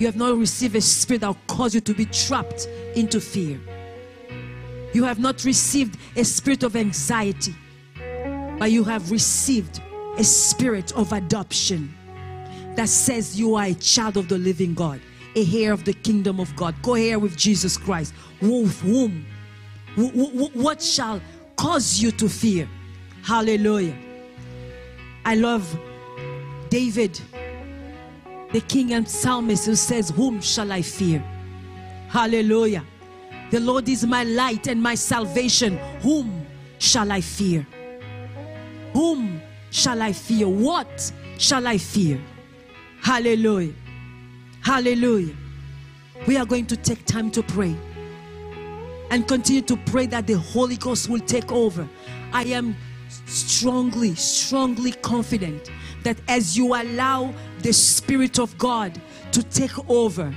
you 0.00 0.06
have 0.06 0.16
not 0.16 0.34
received 0.38 0.74
a 0.76 0.80
spirit 0.80 1.20
that 1.20 1.26
will 1.26 1.36
cause 1.46 1.74
you 1.74 1.82
to 1.82 1.92
be 1.92 2.06
trapped 2.06 2.66
into 2.96 3.20
fear. 3.20 3.60
You 4.94 5.04
have 5.04 5.18
not 5.18 5.44
received 5.44 5.98
a 6.16 6.24
spirit 6.24 6.62
of 6.62 6.74
anxiety, 6.74 7.54
but 8.58 8.70
you 8.70 8.82
have 8.84 9.10
received 9.10 9.82
a 10.16 10.24
spirit 10.24 10.90
of 10.92 11.12
adoption 11.12 11.94
that 12.76 12.88
says 12.88 13.38
you 13.38 13.56
are 13.56 13.66
a 13.66 13.74
child 13.74 14.16
of 14.16 14.28
the 14.28 14.38
living 14.38 14.72
God, 14.72 15.02
a 15.36 15.46
heir 15.54 15.74
of 15.74 15.84
the 15.84 15.92
kingdom 15.92 16.40
of 16.40 16.56
God, 16.56 16.74
co 16.80 16.94
heir 16.94 17.18
with 17.18 17.36
Jesus 17.36 17.76
Christ. 17.76 18.14
With 18.40 18.80
whom? 18.80 19.26
What 19.96 20.82
shall 20.82 21.20
cause 21.56 22.00
you 22.00 22.10
to 22.12 22.28
fear? 22.28 22.68
Hallelujah. 23.22 23.96
I 25.24 25.34
love 25.34 25.78
David 26.68 27.20
the 28.52 28.60
king 28.62 28.92
and 28.94 29.08
psalmist 29.08 29.66
who 29.66 29.76
says, 29.76 30.10
Whom 30.10 30.40
shall 30.40 30.72
I 30.72 30.82
fear? 30.82 31.22
Hallelujah. 32.08 32.84
The 33.50 33.60
Lord 33.60 33.88
is 33.88 34.04
my 34.04 34.24
light 34.24 34.66
and 34.66 34.82
my 34.82 34.94
salvation. 34.94 35.76
Whom 36.02 36.46
shall 36.78 37.12
I 37.12 37.20
fear? 37.20 37.66
Whom 38.92 39.40
shall 39.70 40.02
I 40.02 40.12
fear? 40.12 40.48
What 40.48 41.12
shall 41.38 41.66
I 41.66 41.78
fear? 41.78 42.20
Hallelujah. 43.00 43.74
Hallelujah. 44.62 45.34
We 46.26 46.36
are 46.36 46.44
going 46.44 46.66
to 46.66 46.76
take 46.76 47.04
time 47.06 47.30
to 47.30 47.42
pray 47.42 47.76
and 49.10 49.26
continue 49.26 49.62
to 49.62 49.76
pray 49.76 50.06
that 50.06 50.26
the 50.26 50.34
Holy 50.38 50.76
Ghost 50.76 51.08
will 51.08 51.20
take 51.20 51.50
over. 51.52 51.88
I 52.32 52.44
am 52.44 52.76
strongly, 53.26 54.14
strongly 54.14 54.92
confident 54.92 55.70
that 56.04 56.16
as 56.28 56.56
you 56.56 56.74
allow 56.74 57.34
the 57.58 57.72
Spirit 57.72 58.38
of 58.38 58.56
God 58.56 59.00
to 59.32 59.42
take 59.42 59.76
over, 59.90 60.34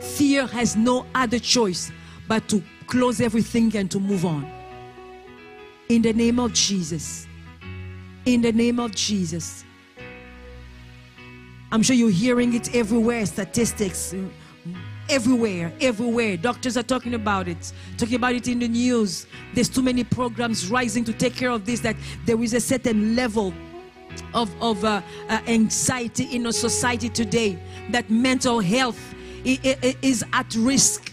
fear 0.00 0.46
has 0.46 0.76
no 0.76 1.06
other 1.14 1.38
choice 1.38 1.90
but 2.28 2.48
to 2.48 2.62
close 2.86 3.20
everything 3.20 3.76
and 3.76 3.90
to 3.90 4.00
move 4.00 4.24
on. 4.24 4.50
In 5.88 6.02
the 6.02 6.12
name 6.12 6.38
of 6.38 6.52
Jesus. 6.52 7.26
In 8.24 8.40
the 8.40 8.52
name 8.52 8.78
of 8.78 8.94
Jesus. 8.94 9.64
I'm 11.72 11.82
sure 11.82 11.96
you're 11.96 12.10
hearing 12.10 12.54
it 12.54 12.74
everywhere 12.74 13.24
statistics, 13.26 14.14
everywhere, 15.12 15.70
everywhere. 15.80 16.38
Doctors 16.38 16.76
are 16.78 16.82
talking 16.82 17.14
about 17.14 17.46
it, 17.46 17.72
talking 17.98 18.14
about 18.14 18.34
it 18.34 18.48
in 18.48 18.58
the 18.58 18.68
news. 18.68 19.26
There's 19.52 19.68
too 19.68 19.82
many 19.82 20.04
programs 20.04 20.70
rising 20.70 21.04
to 21.04 21.12
take 21.12 21.34
care 21.34 21.50
of 21.50 21.66
this, 21.66 21.80
that 21.80 21.96
there 22.24 22.42
is 22.42 22.54
a 22.54 22.60
certain 22.60 23.14
level 23.14 23.52
of, 24.32 24.50
of 24.62 24.82
uh, 24.84 25.02
uh, 25.28 25.40
anxiety 25.46 26.24
in 26.34 26.46
our 26.46 26.52
society 26.52 27.10
today, 27.10 27.58
that 27.90 28.08
mental 28.10 28.60
health 28.60 29.14
is 29.44 30.24
at 30.32 30.54
risk. 30.54 31.11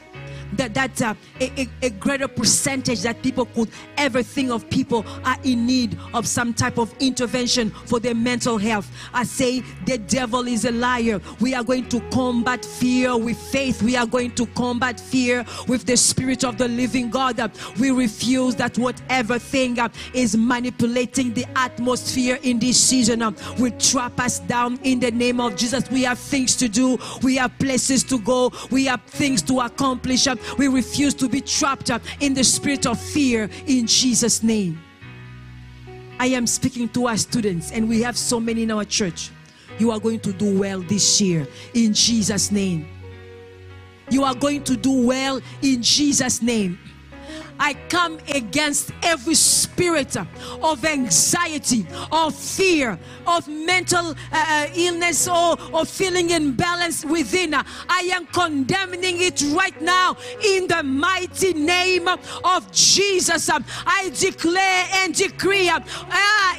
That, 0.54 0.74
that 0.74 1.02
uh, 1.02 1.14
a, 1.40 1.62
a- 1.62 1.70
a 1.88 1.90
greater 1.92 2.28
percentage 2.28 3.02
that 3.02 3.22
people 3.22 3.46
could 3.46 3.70
ever 3.98 4.24
think 4.24 4.50
of 4.52 4.68
people 4.70 5.06
are 5.24 5.38
in 5.44 5.66
need 5.66 5.98
of 6.14 6.28
some 6.28 6.54
type 6.54 6.78
of 6.78 6.94
intervention 7.00 7.70
for 7.86 8.00
their 8.00 8.16
mental 8.16 8.58
health. 8.58 8.90
I 9.14 9.24
say 9.24 9.62
the 9.86 9.98
devil 9.98 10.48
is 10.48 10.66
a 10.66 10.72
liar. 10.72 11.22
We 11.40 11.54
are 11.54 11.64
going 11.64 11.88
to 11.90 12.00
combat 12.12 12.66
fear 12.66 13.16
with 13.18 13.38
faith. 13.38 13.84
We 13.84 13.96
are 13.96 14.08
going 14.08 14.32
to 14.36 14.46
combat 14.48 15.00
fear 15.00 15.46
with 15.68 15.86
the 15.86 15.96
spirit 15.98 16.44
of 16.44 16.58
the 16.58 16.68
living 16.68 17.10
God. 17.10 17.40
Uh, 17.40 17.50
We 17.80 17.92
refuse 17.92 18.56
that 18.56 18.78
whatever 18.78 19.38
thing 19.40 19.78
uh, 19.80 19.90
is 20.14 20.36
manipulating 20.36 21.34
the 21.34 21.46
atmosphere 21.56 22.40
in 22.44 22.60
this 22.60 22.80
season 22.80 23.22
uh, 23.22 23.32
will 23.60 23.72
trap 23.80 24.20
us 24.20 24.40
down 24.40 24.80
in 24.84 25.00
the 25.00 25.12
name 25.12 25.40
of 25.40 25.56
Jesus. 25.56 25.90
We 25.92 26.04
have 26.04 26.20
things 26.20 26.56
to 26.58 26.68
do, 26.68 26.98
we 27.22 27.36
have 27.38 27.58
places 27.60 28.04
to 28.06 28.20
go, 28.20 28.52
we 28.72 28.86
have 28.86 29.02
things 29.04 29.42
to 29.44 29.60
accomplish. 29.62 30.28
We 30.58 30.68
refuse 30.68 31.14
to 31.16 31.30
be 31.30 31.42
trapped 31.42 31.92
uh, 31.92 32.00
in 32.20 32.34
the 32.34 32.44
spirit 32.44 32.86
of 32.86 33.00
fear 33.00 33.50
in 33.68 33.88
Jesus' 33.88 34.44
name. 34.44 34.82
I 36.20 36.28
am 36.28 36.46
speaking 36.48 36.90
to 36.90 37.08
our 37.08 37.18
students, 37.18 37.72
and 37.72 37.88
we 37.88 38.02
have 38.02 38.18
so 38.18 38.40
many 38.40 38.64
in 38.64 38.72
our 38.72 38.84
church. 38.84 39.32
You 39.78 39.92
are 39.92 40.00
going 40.00 40.20
to 40.22 40.34
do 40.34 40.60
well 40.60 40.82
this 40.82 41.22
year 41.22 41.48
in 41.74 41.94
Jesus' 41.94 42.52
name. 42.52 42.88
You 44.10 44.24
are 44.24 44.36
going 44.36 44.64
to 44.66 44.76
do 44.76 45.08
well 45.08 45.40
in 45.62 45.82
Jesus' 45.82 46.42
name. 46.42 46.78
I 47.60 47.74
come 47.90 48.20
against 48.34 48.92
every 49.04 49.36
spirit 49.36 50.16
of 50.16 50.86
anxiety, 50.86 51.86
of 52.12 52.34
fear, 52.34 52.98
of 53.28 53.48
mental 53.48 54.00
uh, 54.10 54.14
uh, 54.32 54.68
illness, 54.76 55.28
or, 55.28 55.58
or 55.74 55.86
feeling 55.86 56.30
imbalance 56.30 57.06
within. 57.06 57.54
I 57.54 58.10
am 58.14 58.26
condemning 58.28 59.22
it 59.22 59.44
right 59.54 59.80
now 59.82 60.16
in 60.44 60.68
the 60.68 60.84
mighty 60.84 61.54
name 61.54 62.08
of 62.08 62.72
Jesus. 62.72 63.50
I 63.50 64.12
declare 64.18 64.86
and 64.96 65.14
decree 65.14 65.70
uh, 65.70 65.80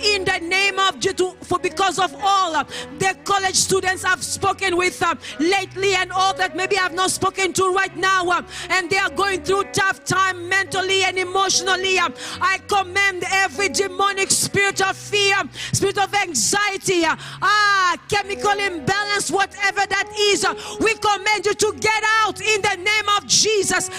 in 0.04 0.25
the 0.25 0.38
name 0.40 0.78
of 0.78 0.99
Jesus, 1.00 1.35
for 1.42 1.59
because 1.59 1.99
of 1.99 2.14
all 2.23 2.54
uh, 2.57 2.64
the 2.99 3.16
college 3.25 3.54
students 3.54 4.04
I've 4.04 4.23
spoken 4.23 4.76
with 4.76 5.02
uh, 5.02 5.14
lately 5.38 5.95
and 5.95 6.12
all 6.12 6.35
that 6.35 6.57
maybe 6.57 6.76
I've 6.78 6.95
not 6.95 7.11
spoken 7.11 7.52
to 7.54 7.73
right 7.73 7.97
now, 7.97 8.28
uh, 8.28 8.42
and 8.69 8.90
they 8.90 8.99
are 8.99 9.11
going 9.11 9.42
through 9.42 9.64
tough 9.73 10.04
time 10.04 10.49
mentally 10.49 10.89
and 10.90 11.18
emotionally. 11.18 11.99
uh, 11.99 12.09
I 12.40 12.59
command 12.66 13.25
every 13.30 13.68
demonic 13.68 14.30
spirit 14.30 14.80
of 14.82 14.97
fear, 14.97 15.37
spirit 15.73 15.99
of 15.99 16.12
anxiety, 16.14 17.04
uh, 17.04 17.16
ah, 17.42 17.97
chemical 18.09 18.59
imbalance, 18.59 19.30
whatever 19.30 19.87
that 19.87 20.09
is, 20.18 20.44
uh, 20.44 20.54
we 20.80 20.94
command 20.94 21.47
you 21.47 21.54
to 21.54 21.75
get 21.80 22.02
out 22.23 22.40
in 22.40 22.61
the 22.62 22.76
name 22.76 23.09
of 23.16 23.26
Jesus. 23.26 23.90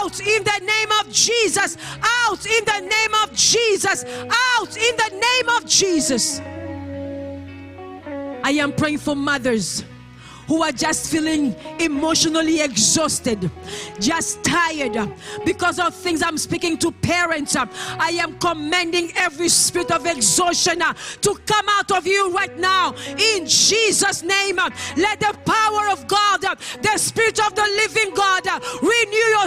Out 0.00 0.20
in 0.20 0.42
the 0.44 0.60
name 0.64 0.92
of 1.00 1.12
Jesus. 1.12 1.76
Out 2.02 2.46
in 2.46 2.64
the 2.64 2.80
name 2.80 3.14
of 3.22 3.34
Jesus. 3.34 4.04
Out 4.04 4.76
in 4.76 4.96
the 4.96 5.10
name 5.26 5.48
of 5.56 5.66
Jesus. 5.66 6.40
I 8.42 8.52
am 8.52 8.72
praying 8.72 8.98
for 8.98 9.14
mothers 9.14 9.84
who 10.50 10.64
are 10.64 10.72
just 10.72 11.12
feeling 11.12 11.54
emotionally 11.78 12.60
exhausted, 12.60 13.48
just 14.00 14.42
tired 14.42 14.98
because 15.44 15.78
of 15.78 15.94
things. 15.94 16.24
I'm 16.24 16.36
speaking 16.38 16.76
to 16.78 16.90
parents. 16.90 17.54
I 17.54 18.18
am 18.20 18.36
commanding 18.40 19.12
every 19.14 19.48
spirit 19.48 19.92
of 19.92 20.06
exhaustion 20.06 20.80
to 20.80 21.34
come 21.46 21.66
out 21.68 21.92
of 21.92 22.04
you 22.04 22.32
right 22.32 22.58
now 22.58 22.96
in 23.16 23.46
Jesus' 23.46 24.24
name. 24.24 24.56
Let 24.96 25.20
the 25.20 25.38
power 25.44 25.88
of 25.88 26.08
God, 26.08 26.40
the 26.40 26.98
spirit 26.98 27.38
of 27.46 27.54
the 27.54 27.68
living 27.86 28.12
God, 28.12 28.42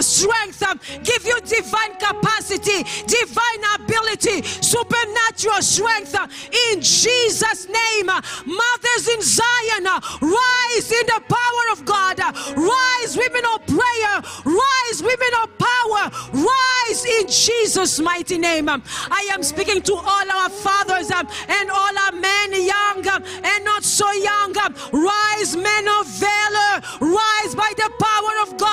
strength, 0.04 0.62
uh, 0.62 0.74
give 1.02 1.24
you 1.24 1.40
divine 1.42 1.94
capacity, 1.96 2.84
divine 3.06 3.62
ability, 3.76 4.42
supernatural 4.62 5.62
strength 5.62 6.14
uh, 6.14 6.26
in 6.70 6.80
Jesus' 6.80 7.68
name. 7.68 8.08
Uh, 8.08 8.20
Mothers 8.46 9.08
in 9.08 9.22
Zion, 9.22 9.86
uh, 9.86 10.00
rise 10.20 10.90
in 10.92 11.06
the 11.06 11.22
power 11.28 11.64
of 11.72 11.84
God. 11.84 12.20
Uh, 12.20 12.32
Rise, 12.56 13.16
women 13.16 13.44
of 13.54 13.66
prayer. 13.66 14.14
Rise, 14.44 15.02
women 15.02 15.32
of 15.42 15.48
power. 15.58 16.02
Rise 16.32 17.04
in 17.04 17.26
Jesus' 17.28 18.00
mighty 18.00 18.38
name. 18.38 18.68
Um, 18.68 18.82
I 19.10 19.28
am 19.32 19.42
speaking 19.42 19.82
to 19.82 19.94
all 19.94 20.26
our 20.38 20.50
fathers 20.50 21.10
um, 21.10 21.26
and 21.48 21.70
all 21.70 21.94
our 22.06 22.12
men, 22.12 22.52
young 22.52 23.06
um, 23.08 23.22
and 23.44 23.64
not 23.64 23.84
so 23.84 24.10
young. 24.12 24.56
um, 24.58 24.74
Rise, 24.92 25.56
men 25.56 25.88
of 26.00 26.06
valor. 26.06 26.72
Rise 27.00 27.54
by 27.54 27.72
the 27.76 27.90
power 27.98 28.34
of 28.42 28.56
God. 28.58 28.63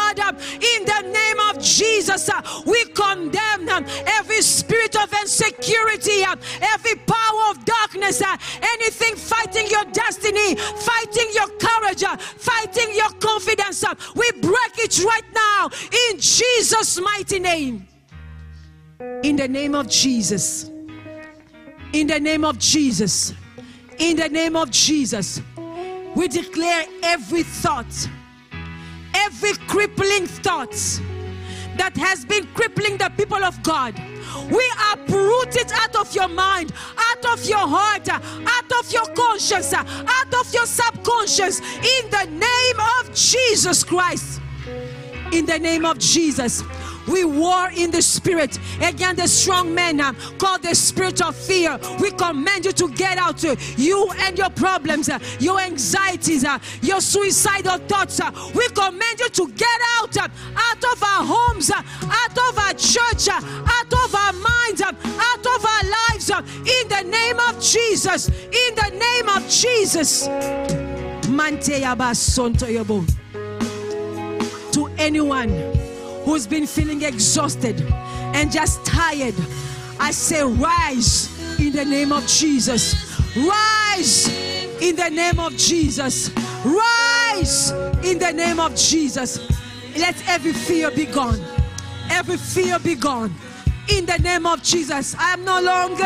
Um, 0.51 0.59
In 0.61 0.85
the 0.85 1.01
name 1.11 1.39
of 1.49 1.61
Jesus, 1.63 2.29
uh, 2.29 2.41
we 2.65 2.83
condemn 2.85 3.69
um, 3.69 3.85
every 4.07 4.41
spirit 4.41 4.95
of 4.95 5.11
insecurity, 5.13 6.23
um, 6.23 6.39
every 6.61 6.95
power 6.95 7.49
of 7.49 7.63
darkness, 7.65 8.21
uh, 8.21 8.37
anything 8.61 9.15
fighting 9.15 9.67
your 9.67 9.85
destiny, 9.85 10.55
fighting 10.55 11.27
your 11.33 11.47
courage, 11.57 12.03
uh, 12.03 12.17
fighting 12.17 12.93
your 12.95 13.09
confidence. 13.19 13.83
uh, 13.83 13.93
We 14.15 14.31
break 14.41 14.77
it 14.77 15.03
right 15.03 15.25
now 15.33 15.69
in 16.09 16.19
Jesus' 16.19 16.99
mighty 16.99 17.39
name. 17.39 17.87
In 19.23 19.35
the 19.35 19.47
name 19.47 19.75
of 19.75 19.89
Jesus. 19.89 20.69
In 21.93 22.07
the 22.07 22.19
name 22.19 22.45
of 22.45 22.57
Jesus. 22.59 23.33
In 23.97 24.15
the 24.15 24.29
name 24.29 24.55
of 24.55 24.71
Jesus. 24.71 25.41
We 26.15 26.27
declare 26.27 26.85
every 27.03 27.43
thought, 27.43 28.09
every 29.15 29.53
crippling 29.67 30.27
thought 30.27 30.75
that 31.77 31.95
has 31.97 32.25
been 32.25 32.45
crippling 32.53 32.97
the 32.97 33.11
people 33.17 33.43
of 33.43 33.61
God. 33.63 33.99
We 34.49 34.63
uproot 34.93 35.55
it 35.55 35.71
out 35.73 35.95
of 35.95 36.13
your 36.13 36.27
mind, 36.27 36.71
out 36.97 37.25
of 37.25 37.45
your 37.45 37.67
heart, 37.67 38.07
out 38.09 38.71
of 38.79 38.91
your 38.91 39.05
conscience, 39.13 39.73
out 39.73 40.33
of 40.39 40.53
your 40.53 40.65
subconscious, 40.65 41.59
in 41.59 42.09
the 42.09 42.27
name 42.29 42.79
of 42.99 43.13
Jesus 43.13 43.83
Christ. 43.83 44.41
In 45.31 45.45
the 45.45 45.59
name 45.59 45.85
of 45.85 45.97
Jesus. 45.97 46.63
We 47.07 47.25
war 47.25 47.69
in 47.75 47.91
the 47.91 48.01
spirit 48.01 48.57
against 48.81 49.21
the 49.21 49.27
strong 49.27 49.73
man 49.73 49.99
uh, 49.99 50.13
called 50.37 50.63
the 50.63 50.75
spirit 50.75 51.21
of 51.21 51.35
fear. 51.35 51.79
We 51.99 52.11
command 52.11 52.65
you 52.65 52.71
to 52.73 52.89
get 52.89 53.17
out. 53.17 53.43
uh, 53.45 53.55
you 53.77 54.09
and 54.19 54.37
your 54.37 54.49
problems, 54.49 55.09
uh, 55.09 55.19
your 55.39 55.59
anxieties, 55.59 56.45
uh, 56.45 56.59
your 56.81 57.01
suicidal 57.01 57.77
thoughts. 57.87 58.19
uh, 58.19 58.31
we 58.55 58.67
command 58.69 59.19
you 59.19 59.29
to 59.29 59.47
get 59.49 59.79
out, 59.97 60.15
uh, 60.17 60.27
out 60.55 60.83
of 60.83 61.03
our 61.03 61.23
homes, 61.25 61.71
uh, 61.71 61.81
out 62.21 62.37
of 62.37 62.57
our 62.57 62.73
church, 62.73 63.27
uh, 63.27 63.41
out 63.65 63.93
of 63.93 64.15
our 64.15 64.33
minds, 64.33 64.81
uh, 64.81 64.91
out 65.19 65.45
of 65.45 65.65
our 65.65 65.83
lives. 65.83 66.29
uh, 66.29 66.41
in 66.65 66.87
the 66.87 67.03
name 67.09 67.39
of 67.39 67.59
Jesus. 67.61 68.27
In 68.29 68.75
the 68.75 68.91
name 68.91 69.29
of 69.29 69.47
Jesus. 69.49 70.27
To 74.73 74.87
anyone 74.97 75.90
who's 76.31 76.47
been 76.47 76.65
feeling 76.65 77.01
exhausted 77.01 77.81
and 78.33 78.49
just 78.49 78.85
tired, 78.85 79.35
I 79.99 80.11
say, 80.11 80.41
rise 80.41 81.27
in 81.59 81.73
the 81.73 81.83
name 81.83 82.13
of 82.13 82.25
Jesus. 82.25 82.95
Rise 83.35 84.29
in 84.81 84.95
the 84.95 85.09
name 85.09 85.41
of 85.41 85.57
Jesus. 85.57 86.31
Rise 86.63 87.71
in 88.05 88.17
the 88.17 88.31
name 88.31 88.61
of 88.61 88.77
Jesus. 88.77 89.41
Let 89.97 90.15
every 90.25 90.53
fear 90.53 90.89
be 90.89 91.05
gone. 91.05 91.41
Every 92.09 92.37
fear 92.37 92.79
be 92.79 92.95
gone. 92.95 93.35
In 93.89 94.05
the 94.05 94.17
name 94.19 94.45
of 94.45 94.63
Jesus, 94.63 95.13
I 95.19 95.33
am 95.33 95.43
no 95.43 95.59
longer 95.59 96.05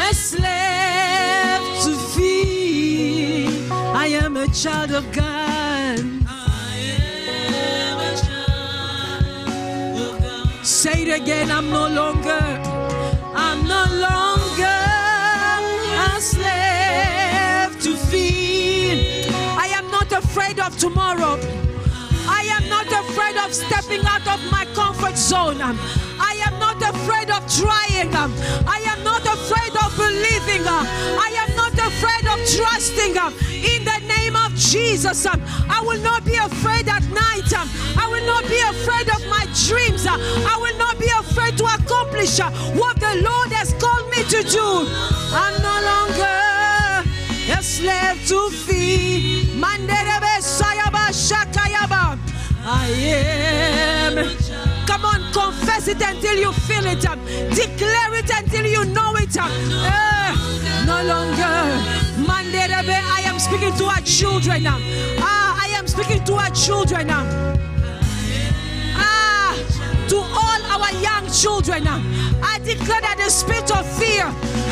a 0.00 0.12
slave 0.12 1.62
to 1.84 1.94
fear. 2.16 3.70
I 3.70 4.08
am 4.20 4.36
a 4.36 4.48
child 4.48 4.90
of 4.90 5.12
God. 5.12 5.51
Again. 11.10 11.50
I'm 11.50 11.70
no 11.70 11.88
longer. 11.88 12.40
I'm 13.34 13.66
no 13.66 13.84
longer 14.06 14.82
a 16.06 16.20
slave 16.20 17.80
to 17.82 17.96
fear. 17.96 19.24
I 19.58 19.68
am 19.74 19.90
not 19.90 20.12
afraid 20.12 20.58
of 20.60 20.76
tomorrow. 20.78 21.38
I 22.28 22.44
am 22.56 22.68
not 22.68 22.86
afraid 22.86 23.36
of 23.36 23.52
stepping 23.52 24.04
out 24.06 24.26
of 24.28 24.40
my 24.50 24.64
comfort 24.74 25.16
zone. 25.16 25.60
I 25.60 26.34
am 26.46 26.58
not 26.58 26.80
afraid 26.82 27.30
of 27.30 27.42
trying. 27.50 28.14
I 28.14 28.80
am 28.92 29.02
not 29.02 29.24
afraid 29.26 29.74
of 29.84 29.96
believing. 29.96 30.64
I 30.66 31.30
am 31.42 31.56
not 31.56 31.74
afraid 31.74 32.26
of 32.32 32.38
trusting. 32.56 33.16
In 33.72 33.84
the 33.84 33.98
name 34.06 34.21
Jesus, 34.70 35.26
I 35.26 35.82
will 35.84 36.00
not 36.02 36.24
be 36.24 36.36
afraid 36.36 36.88
at 36.88 37.02
night. 37.10 37.50
I 37.96 38.06
will 38.08 38.24
not 38.26 38.44
be 38.48 38.58
afraid 38.60 39.08
of 39.08 39.20
my 39.28 39.44
dreams. 39.66 40.06
I 40.06 40.56
will 40.60 40.78
not 40.78 40.98
be 40.98 41.08
afraid 41.18 41.58
to 41.58 41.64
accomplish 41.64 42.38
uh, 42.40 42.50
what 42.78 42.96
the 43.00 43.20
Lord 43.22 43.50
has 43.52 43.74
called 43.82 44.08
me 44.10 44.22
to 44.24 44.42
do. 44.42 44.86
I'm 45.34 45.54
no 45.62 45.76
longer 45.90 46.38
a 47.58 47.62
slave 47.62 48.26
to 48.28 48.50
fear. 48.50 49.44
I 52.64 52.88
am. 52.88 54.14
Come 54.86 55.04
on, 55.04 55.32
confess 55.32 55.88
it 55.88 56.00
until 56.00 56.36
you 56.36 56.52
feel 56.52 56.86
it. 56.86 57.04
um, 57.06 57.18
Declare 57.54 58.14
it 58.14 58.30
until 58.30 58.66
you 58.66 58.84
know 58.92 59.11
um, 59.38 59.50
eh, 59.84 60.34
No 60.86 61.02
longer. 61.04 61.54
Manderebe, 62.26 62.94
I 62.94 63.22
am 63.24 63.38
speaking 63.38 63.74
to 63.76 63.84
our 63.86 64.00
children 64.02 64.62
now. 64.64 64.78
Ah, 65.20 65.58
I 65.64 65.68
am 65.78 65.86
speaking 65.86 66.22
to 66.24 66.34
our 66.34 66.50
children 66.50 67.06
now. 67.06 67.24
Ah, 68.96 69.56
to 70.08 70.16
all 70.16 70.60
our 70.74 70.92
young 71.00 71.30
children. 71.30 71.86
uh, 71.86 72.00
I 72.42 72.58
declare 72.58 73.00
that 73.00 73.16
the 73.18 73.30
spirit 73.30 73.70
of 73.70 73.86
fear, 73.98 74.26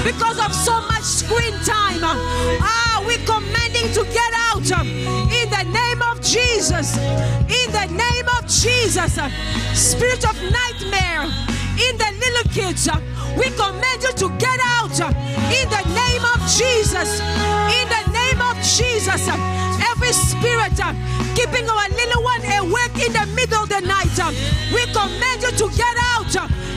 because 0.05 0.39
of 0.39 0.53
so 0.55 0.81
much 0.83 1.03
screen 1.03 1.55
time, 1.65 2.03
ah, 2.05 3.03
we're 3.07 3.25
commanding 3.25 3.89
to 3.95 4.05
get 4.13 4.33
out 4.51 4.67
uh, 4.73 4.83
in 4.83 5.49
the 5.51 5.65
name 5.73 6.03
of 6.03 6.21
Jesus. 6.21 6.97
In 7.49 7.69
the 7.73 7.87
name 7.95 8.29
of 8.37 8.47
Jesus, 8.47 9.15
spirit 9.75 10.25
of 10.29 10.37
nightmare 10.43 11.27
in 11.81 11.97
the 11.97 12.11
little 12.21 12.53
kids, 12.53 12.89
uh, 12.89 13.01
we 13.37 13.49
command 13.57 14.03
you 14.03 14.13
to 14.13 14.29
get 14.39 14.59
out 14.77 14.95
uh, 15.01 15.09
in 15.49 15.67
the 15.69 15.85
name 15.97 16.25
of 16.35 16.41
Jesus. 16.47 17.21
In 17.81 17.87
the 17.89 18.05
name 18.13 18.41
of 18.41 18.57
Jesus, 18.61 19.29
uh, 19.29 19.37
every 19.91 20.13
spirit 20.13 20.77
keeping 21.35 21.69
our 21.69 21.89
little 21.89 22.23
one 22.23 22.45
awake 22.61 22.97
in 23.07 23.13
the 23.13 23.27
middle 23.35 23.63
of 23.63 23.69
the 23.69 23.81
night, 23.81 24.13
we 24.75 24.83
command 24.93 25.43
you 25.43 25.53
to 25.53 25.67
get 25.77 25.97
out 26.13 26.35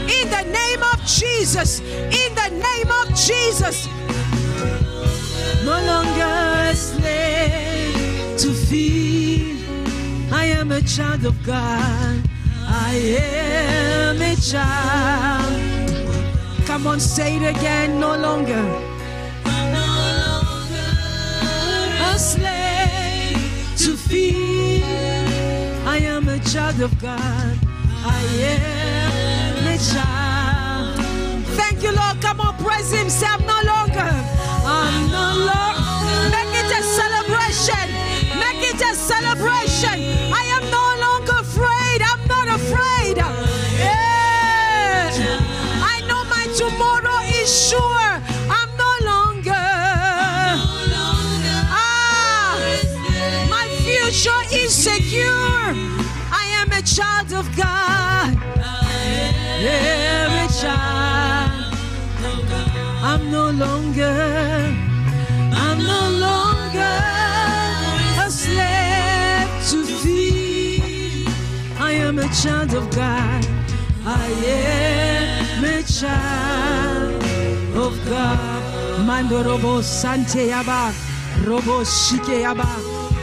in 0.08 0.30
the 0.30 0.44
name 0.52 0.84
of 0.84 1.00
Jesus. 1.06 1.80
In 1.80 2.32
the 2.36 2.50
name 2.50 2.92
of 2.92 3.08
Jesus. 3.16 3.88
No 5.66 5.80
longer 5.86 6.70
a 6.70 6.76
slave 6.76 8.38
to 8.38 8.54
fear. 8.54 9.56
I 10.32 10.46
am 10.46 10.72
a 10.72 10.82
child 10.82 11.26
of 11.26 11.42
God. 11.44 12.33
I 12.76 12.96
am 12.96 14.22
a 14.22 14.36
child. 14.36 15.54
Come 16.66 16.88
on, 16.88 17.00
say 17.00 17.38
it 17.38 17.44
again. 17.56 18.00
No 18.00 18.18
longer 18.18 18.64
a 22.14 22.18
slave 22.18 23.38
to 23.78 23.96
fear. 23.96 24.84
I 25.86 25.98
am 26.00 26.28
a 26.28 26.40
child 26.40 26.82
of 26.82 26.92
God. 27.00 27.58
I 28.06 28.24
am 28.58 29.68
a 29.68 29.78
child. 29.92 31.46
Thank 31.60 31.84
you, 31.84 31.92
Lord. 31.92 32.22
Come 32.22 32.42
on, 32.42 32.56
praise 32.58 32.92
Him. 32.92 33.10
Say, 33.10 33.28
I'm 33.28 33.42
no 33.42 33.54
longer. 33.54 33.73
Child 56.96 57.34
of 57.34 57.48
God. 57.58 58.38
A 59.66 60.48
child. 60.62 61.52
I'm 63.02 63.32
no 63.32 63.50
longer. 63.50 64.14
I'm 65.66 65.80
no 65.94 66.02
longer 66.28 66.98
a 68.26 68.30
slave 68.30 69.50
to 69.70 69.86
fear. 70.02 71.28
I 71.80 71.92
am 72.08 72.20
a 72.20 72.30
child 72.42 72.74
of 72.76 72.86
God. 72.92 73.44
I 74.06 74.28
am 74.46 75.64
a 75.66 75.82
child 75.84 77.24
of 77.76 77.94
God. 78.06 79.06
Mando 79.08 79.44
robo 79.44 79.82
sante 79.82 80.50
yaba, 80.54 80.94
robo 81.44 81.84
shike 81.84 82.44
yaba. 82.46 82.70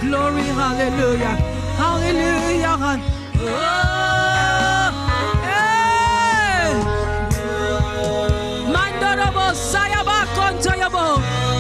Glory, 0.01 0.43
hallelujah, 0.59 1.37
hallelujah. 1.79 3.21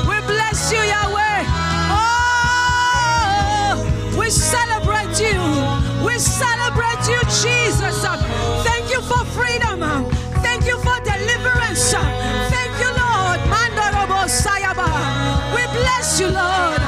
We 0.09 0.21
bless 0.27 0.73
you, 0.73 0.79
Yahweh. 0.79 1.45
Oh, 1.93 3.73
we 4.19 4.29
celebrate 4.31 5.19
you. 5.21 5.40
We 6.07 6.19
celebrate 6.19 7.03
you, 7.09 7.21
Jesus. 7.43 8.05
Thank 8.64 8.90
you 8.90 9.01
for 9.03 9.25
freedom. 9.37 9.81
Thank 10.43 10.66
you 10.66 10.77
for 10.79 11.01
deliverance. 11.01 11.93
Thank 11.93 12.73
you, 12.83 12.90
Lord. 12.93 13.40
We 15.55 15.62
bless 15.79 16.21
you, 16.21 16.29
Lord. 16.29 16.81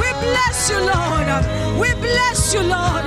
We 0.00 0.10
bless 0.26 0.70
you, 0.70 0.80
Lord. 0.80 1.28
We 1.80 1.94
bless 1.94 2.54
you, 2.54 2.62
Lord. 2.62 3.04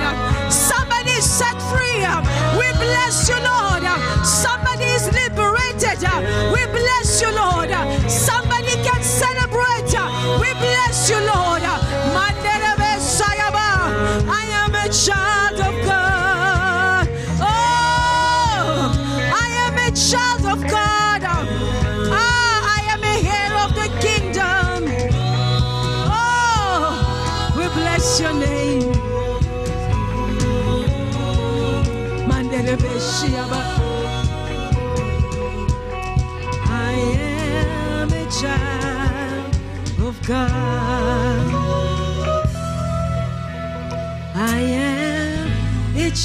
We 2.64 2.72
bless 2.80 3.28
you, 3.28 3.36
Lord. 3.44 3.84
Somebody 4.24 4.84
is 4.84 5.04
liberated. 5.12 6.00
We 6.52 6.63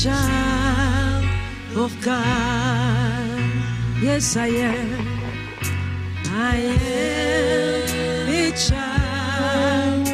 child 0.04 1.26
of 1.76 1.92
God. 2.02 3.52
Yes, 4.02 4.38
I 4.38 4.48
am. 4.48 5.08
I 6.28 6.56
am 6.56 8.30
a 8.30 8.52
child. 8.68 10.08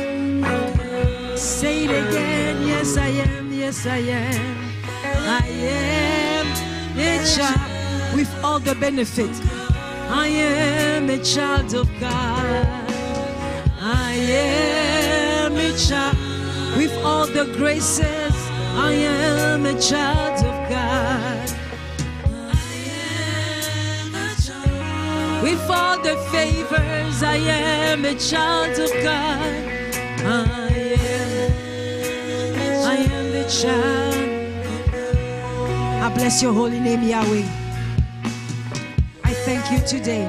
Say 1.37 1.83
it 1.85 1.91
again. 1.91 2.67
Yes, 2.67 2.97
I 2.97 3.09
am. 3.09 3.51
Yes, 3.53 3.85
I 3.85 3.97
am. 3.97 4.57
I 5.41 5.47
am 5.47 6.47
a 6.97 7.23
child 7.35 8.15
with 8.15 8.31
all 8.43 8.59
the 8.59 8.73
benefits. 8.73 9.39
I 10.09 10.27
am 10.27 11.09
a 11.11 11.19
child 11.23 11.75
of 11.75 11.87
God. 11.99 12.65
I 13.79 14.13
am 14.15 15.55
a 15.55 15.77
child 15.77 16.17
with 16.75 16.93
all 17.03 17.27
the 17.27 17.45
graces. 17.55 18.34
I 18.77 18.91
am 18.91 19.65
a 19.65 19.79
child 19.79 20.37
of 20.39 20.69
God. 20.69 21.49
I 22.25 22.53
am 24.03 24.13
a 24.13 24.35
child. 24.35 25.43
With 25.43 25.69
all 25.69 25.97
the 26.03 26.17
favors, 26.29 27.23
I 27.23 27.37
am 27.37 28.03
a 28.03 28.15
child 28.15 28.77
of 28.77 28.91
God. 29.01 29.39
I 30.25 30.69
am, 30.99 31.51
I 32.85 32.95
am 32.97 33.31
the 33.31 33.45
child. 33.49 34.13
I 36.03 36.13
bless 36.13 36.43
your 36.43 36.51
holy 36.51 36.81
name, 36.81 37.03
Yahweh. 37.03 37.47
I 39.23 39.33
thank 39.45 39.71
you 39.71 39.79
today. 39.87 40.27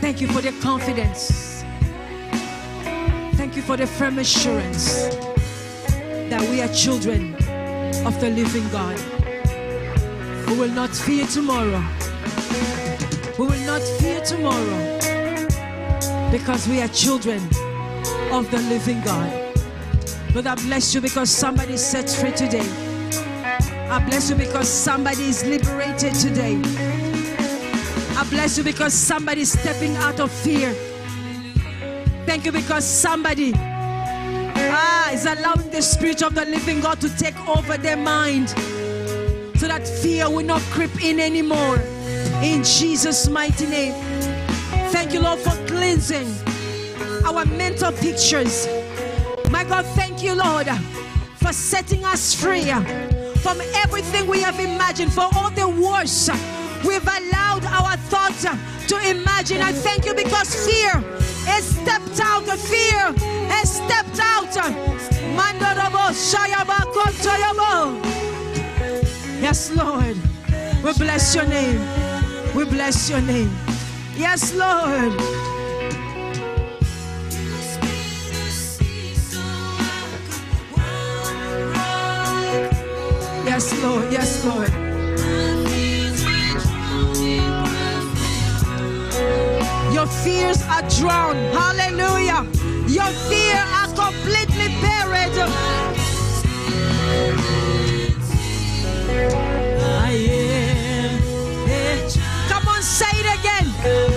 Thank 0.00 0.20
you 0.20 0.28
for 0.28 0.40
the 0.40 0.52
confidence. 0.62 1.64
Thank 3.34 3.56
you 3.56 3.62
for 3.62 3.76
the 3.76 3.88
firm 3.88 4.20
assurance 4.20 5.19
that 6.30 6.48
we 6.48 6.62
are 6.62 6.68
children 6.68 7.34
of 8.06 8.20
the 8.20 8.30
living 8.30 8.68
God. 8.70 8.96
We 10.48 10.56
will 10.56 10.70
not 10.70 10.90
fear 10.90 11.26
tomorrow. 11.26 11.84
We 13.36 13.46
will 13.46 13.66
not 13.66 13.82
fear 13.98 14.20
tomorrow 14.20 14.98
because 16.30 16.68
we 16.68 16.80
are 16.82 16.88
children 16.88 17.42
of 18.30 18.48
the 18.52 18.58
living 18.68 19.00
God. 19.00 19.28
Lord, 20.32 20.46
I 20.46 20.54
bless 20.54 20.94
you 20.94 21.00
because 21.00 21.30
somebody 21.30 21.76
set 21.76 22.08
free 22.08 22.30
today. 22.30 22.68
I 23.90 23.98
bless 24.08 24.30
you 24.30 24.36
because 24.36 24.68
somebody 24.68 25.24
is 25.24 25.44
liberated 25.44 26.14
today. 26.14 26.60
I 28.16 28.24
bless 28.30 28.56
you 28.56 28.62
because 28.62 28.94
somebody 28.94 29.40
is 29.40 29.58
stepping 29.58 29.96
out 29.96 30.20
of 30.20 30.30
fear. 30.30 30.72
Thank 32.24 32.44
you 32.44 32.52
because 32.52 32.84
somebody 32.84 33.52
ah, 34.70 35.12
is 35.12 35.26
allowing 35.26 35.70
the 35.70 35.82
Spirit 35.82 36.22
of 36.22 36.34
the 36.34 36.44
living 36.44 36.80
God 36.80 37.00
to 37.00 37.08
take 37.16 37.38
over 37.48 37.76
their 37.76 37.96
mind 37.96 38.50
so 39.58 39.68
that 39.68 39.86
fear 39.86 40.28
will 40.28 40.44
not 40.44 40.62
creep 40.72 41.02
in 41.02 41.20
anymore. 41.20 41.76
In 42.42 42.64
Jesus' 42.64 43.28
mighty 43.28 43.66
name. 43.66 43.94
Thank 44.90 45.12
you, 45.12 45.20
Lord, 45.20 45.38
for 45.38 45.54
cleansing 45.66 46.28
our 47.24 47.44
mental 47.46 47.92
pictures. 47.92 48.66
My 49.50 49.64
God, 49.64 49.84
thank 49.94 50.22
you, 50.22 50.34
Lord, 50.34 50.68
for 51.36 51.52
setting 51.52 52.04
us 52.04 52.34
free 52.34 52.70
from 53.42 53.60
everything 53.76 54.26
we 54.26 54.40
have 54.40 54.58
imagined, 54.60 55.12
for 55.12 55.28
all 55.34 55.50
the 55.50 55.68
worst 55.68 56.30
we've 56.86 57.02
allowed 57.02 57.64
our 57.64 57.96
thoughts 58.08 58.42
to 58.88 59.10
imagine. 59.10 59.60
I 59.60 59.72
thank 59.72 60.06
you 60.06 60.14
because 60.14 60.54
fear 60.66 60.92
has 61.46 61.64
stepped 61.64 62.20
out. 62.20 62.48
Of 62.48 62.58
fear 62.60 63.29
stepped 63.90 64.20
out. 64.20 64.40
Yes, 69.40 69.70
Lord. 69.74 70.16
We 70.84 70.92
bless 70.94 71.34
your 71.34 71.46
name. 71.46 71.80
We 72.54 72.64
bless 72.64 73.10
your 73.10 73.20
name. 73.20 73.50
Yes, 74.16 74.54
Lord. 74.54 75.12
Yes, 83.44 83.82
Lord. 83.82 84.12
Yes, 84.12 84.44
Lord. 84.44 84.72
Your 89.92 90.06
fears 90.06 90.62
are 90.62 90.88
drowned. 90.98 91.38
Hallelujah. 91.58 92.46
Your 92.88 93.10
fears 93.28 93.79
are 93.90 94.12
completely 94.12 94.68
buried. 94.80 95.36
I 99.82 100.12
am. 100.12 101.20
Come 102.48 102.68
on, 102.68 102.82
say 102.82 103.06
it 103.12 103.38
again. 103.38 104.09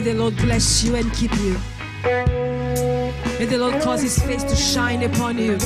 May 0.00 0.12
the 0.12 0.18
Lord 0.18 0.36
bless 0.38 0.82
you 0.82 0.94
and 0.94 1.12
keep 1.12 1.30
you. 1.40 1.60
May 3.38 3.44
the 3.44 3.58
Lord 3.58 3.82
cause 3.82 4.00
his 4.00 4.18
face 4.18 4.42
to 4.44 4.56
shine 4.56 5.02
upon 5.02 5.36
you. 5.36 5.58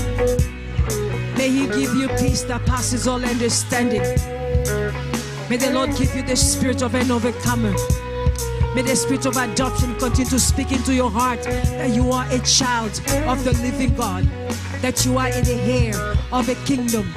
May 1.36 1.50
he 1.50 1.68
give 1.68 1.94
you 1.94 2.08
peace 2.18 2.42
that 2.42 2.66
passes 2.66 3.06
all 3.06 3.24
understanding. 3.24 4.00
May 5.48 5.56
the 5.56 5.70
Lord 5.72 5.90
give 5.96 6.16
you 6.16 6.24
the 6.24 6.34
spirit 6.34 6.82
of 6.82 6.96
an 6.96 7.12
overcomer. 7.12 7.76
May 8.74 8.82
the 8.82 8.96
spirit 8.96 9.24
of 9.26 9.36
adoption 9.36 9.94
continue 10.00 10.28
to 10.30 10.40
speak 10.40 10.72
into 10.72 10.92
your 10.92 11.12
heart 11.12 11.44
that 11.44 11.90
you 11.90 12.10
are 12.10 12.26
a 12.32 12.40
child 12.40 12.90
of 13.28 13.44
the 13.44 13.52
living 13.62 13.94
God, 13.94 14.24
that 14.82 15.06
you 15.06 15.16
are 15.16 15.28
in 15.28 15.44
the 15.44 15.60
heir 15.62 16.16
of 16.32 16.48
a 16.48 16.56
kingdom. 16.66 17.08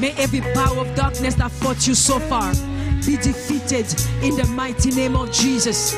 May 0.00 0.12
every 0.16 0.40
power 0.40 0.78
of 0.78 0.94
darkness 0.94 1.34
that 1.34 1.50
fought 1.50 1.86
you 1.86 1.94
so 1.94 2.18
far 2.18 2.54
be 3.06 3.16
defeated 3.16 3.86
in 4.20 4.34
the 4.34 4.44
mighty 4.50 4.90
name 4.90 5.14
of 5.14 5.30
Jesus. 5.30 5.94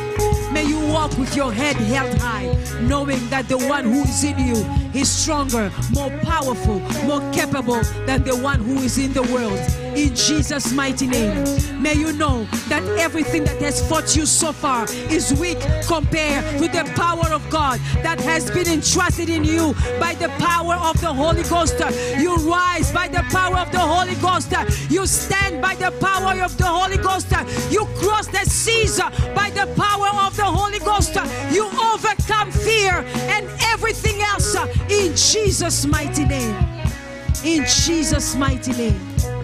May 0.52 0.64
you 0.64 0.78
walk 0.92 1.16
with 1.16 1.34
your 1.34 1.50
head 1.50 1.76
held 1.76 2.14
high, 2.18 2.54
knowing 2.82 3.26
that 3.30 3.48
the 3.48 3.56
one 3.56 3.84
who 3.84 4.02
is 4.02 4.24
in 4.24 4.38
you 4.38 4.56
is 4.92 5.10
stronger, 5.10 5.72
more 5.90 6.10
powerful, 6.18 6.80
more 7.06 7.22
capable 7.32 7.82
than 8.04 8.22
the 8.24 8.36
one 8.36 8.60
who 8.60 8.76
is 8.82 8.98
in 8.98 9.12
the 9.14 9.22
world. 9.22 9.87
In 9.98 10.14
Jesus' 10.14 10.72
mighty 10.72 11.08
name, 11.08 11.42
may 11.82 11.94
you 11.94 12.12
know 12.12 12.44
that 12.68 12.84
everything 13.00 13.42
that 13.42 13.60
has 13.60 13.86
fought 13.88 14.14
you 14.14 14.26
so 14.26 14.52
far 14.52 14.86
is 15.10 15.34
weak 15.40 15.58
compared 15.88 16.60
with 16.60 16.70
the 16.70 16.84
power 16.94 17.26
of 17.32 17.42
God 17.50 17.80
that 18.04 18.20
has 18.20 18.48
been 18.48 18.68
entrusted 18.68 19.28
in 19.28 19.42
you 19.42 19.74
by 19.98 20.14
the 20.14 20.28
power 20.38 20.74
of 20.74 21.00
the 21.00 21.12
Holy 21.12 21.42
Ghost. 21.42 21.80
You 22.16 22.36
rise 22.36 22.92
by 22.92 23.08
the 23.08 23.24
power 23.32 23.56
of 23.56 23.72
the 23.72 23.80
Holy 23.80 24.14
Ghost. 24.22 24.54
You 24.88 25.04
stand 25.04 25.60
by 25.60 25.74
the 25.74 25.90
power 25.98 26.40
of 26.44 26.56
the 26.56 26.66
Holy 26.66 26.98
Ghost. 26.98 27.32
You 27.68 27.84
cross 27.96 28.28
the 28.28 28.44
seas 28.48 29.00
by 29.34 29.50
the 29.50 29.66
power 29.74 30.10
of 30.24 30.36
the 30.36 30.44
Holy 30.44 30.78
Ghost. 30.78 31.16
You 31.50 31.66
overcome 31.92 32.52
fear 32.52 33.04
and 33.34 33.50
everything 33.62 34.20
else 34.20 34.54
in 34.88 35.16
Jesus' 35.16 35.84
mighty 35.86 36.24
name. 36.24 36.54
In 37.44 37.64
Jesus' 37.66 38.36
mighty 38.36 38.72
name. 38.74 39.37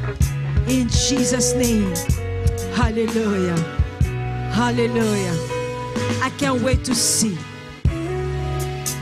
In 0.68 0.88
Jesus' 0.88 1.54
name. 1.54 1.94
Hallelujah. 2.74 3.56
Hallelujah. 4.52 5.36
I 6.22 6.30
can't 6.38 6.62
wait 6.62 6.84
to 6.84 6.94
see 6.94 7.36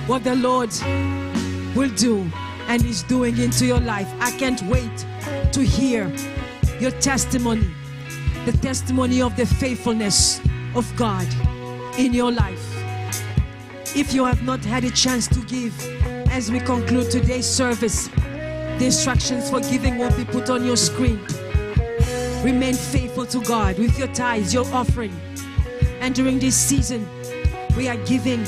what 0.06 0.24
the 0.24 0.34
Lord 0.34 0.70
will 1.76 1.90
do 1.90 2.30
and 2.68 2.84
is 2.84 3.02
doing 3.04 3.38
into 3.38 3.64
your 3.64 3.80
life. 3.80 4.12
I 4.20 4.30
can't 4.32 4.60
wait 4.62 5.06
to 5.52 5.60
hear 5.60 6.12
your 6.80 6.90
testimony, 6.90 7.68
the 8.44 8.52
testimony 8.60 9.22
of 9.22 9.36
the 9.36 9.46
faithfulness 9.46 10.40
of 10.74 10.90
God 10.96 11.26
in 11.98 12.12
your 12.12 12.32
life. 12.32 12.68
If 13.94 14.12
you 14.12 14.24
have 14.24 14.42
not 14.42 14.64
had 14.64 14.84
a 14.84 14.90
chance 14.90 15.28
to 15.28 15.40
give 15.42 15.78
as 16.28 16.50
we 16.50 16.58
conclude 16.60 17.10
today's 17.10 17.46
service, 17.46 18.08
the 18.78 18.86
instructions 18.86 19.50
for 19.50 19.60
giving 19.60 19.98
will 19.98 20.16
be 20.16 20.24
put 20.24 20.50
on 20.50 20.64
your 20.64 20.76
screen. 20.76 21.20
Remain 22.42 22.74
faithful 22.74 23.24
to 23.26 23.40
God 23.42 23.78
with 23.78 23.96
your 23.96 24.08
tithes, 24.08 24.52
your 24.52 24.66
offering. 24.74 25.14
And 26.00 26.12
during 26.12 26.40
this 26.40 26.56
season, 26.56 27.08
we 27.76 27.88
are 27.88 27.96
giving 27.98 28.42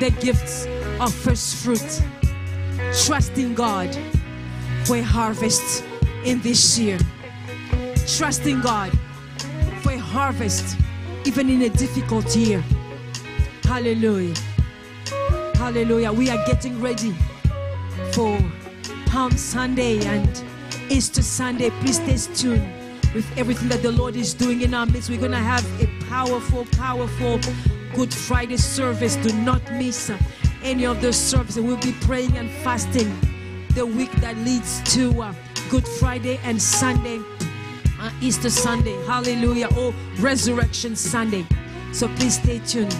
the 0.00 0.12
gifts 0.20 0.66
of 1.00 1.14
first 1.14 1.64
fruit, 1.64 2.02
trusting 3.04 3.54
God 3.54 3.96
for 4.84 4.96
a 4.96 5.02
harvest 5.02 5.84
in 6.24 6.40
this 6.40 6.76
year. 6.76 6.98
Trusting 8.16 8.60
God 8.60 8.90
for 9.82 9.92
a 9.92 9.98
harvest 9.98 10.76
even 11.24 11.48
in 11.48 11.62
a 11.62 11.68
difficult 11.68 12.34
year. 12.34 12.64
Hallelujah. 13.62 14.34
Hallelujah. 15.54 16.12
We 16.12 16.30
are 16.30 16.46
getting 16.46 16.80
ready 16.80 17.14
for 18.12 18.36
Palm 19.06 19.30
Sunday 19.36 20.04
and 20.04 20.44
Easter 20.90 21.22
Sunday. 21.22 21.70
Please 21.70 22.02
stay 22.02 22.34
tuned 22.34 22.83
with 23.14 23.26
everything 23.38 23.68
that 23.68 23.82
the 23.82 23.92
Lord 23.92 24.16
is 24.16 24.34
doing 24.34 24.62
in 24.62 24.74
our 24.74 24.86
midst. 24.86 25.08
We're 25.08 25.18
going 25.18 25.30
to 25.30 25.38
have 25.38 25.64
a 25.80 25.86
powerful, 26.06 26.66
powerful 26.72 27.38
Good 27.94 28.12
Friday 28.12 28.56
service. 28.56 29.16
Do 29.16 29.32
not 29.42 29.62
miss 29.72 30.10
any 30.62 30.84
of 30.84 31.00
those 31.00 31.16
services. 31.16 31.62
We'll 31.62 31.76
be 31.76 31.92
praying 32.00 32.36
and 32.36 32.50
fasting 32.50 33.16
the 33.74 33.86
week 33.86 34.10
that 34.16 34.36
leads 34.38 34.82
to 34.94 35.22
uh, 35.22 35.34
Good 35.70 35.86
Friday 35.86 36.38
and 36.44 36.60
Sunday, 36.60 37.20
uh, 38.00 38.10
Easter 38.20 38.50
Sunday. 38.50 38.94
Hallelujah. 39.06 39.68
Oh, 39.72 39.94
Resurrection 40.18 40.96
Sunday. 40.96 41.46
So 41.92 42.08
please 42.16 42.40
stay 42.40 42.58
tuned. 42.60 42.96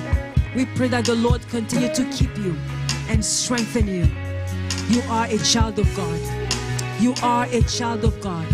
We 0.54 0.66
pray 0.66 0.88
that 0.88 1.06
the 1.06 1.16
Lord 1.16 1.46
continue 1.48 1.92
to 1.92 2.04
keep 2.12 2.36
you 2.38 2.56
and 3.08 3.24
strengthen 3.24 3.88
you. 3.88 4.08
You 4.88 5.02
are 5.10 5.26
a 5.26 5.38
child 5.38 5.78
of 5.78 5.96
God. 5.96 6.20
You 7.00 7.14
are 7.22 7.46
a 7.46 7.62
child 7.62 8.04
of 8.04 8.20
God. 8.20 8.46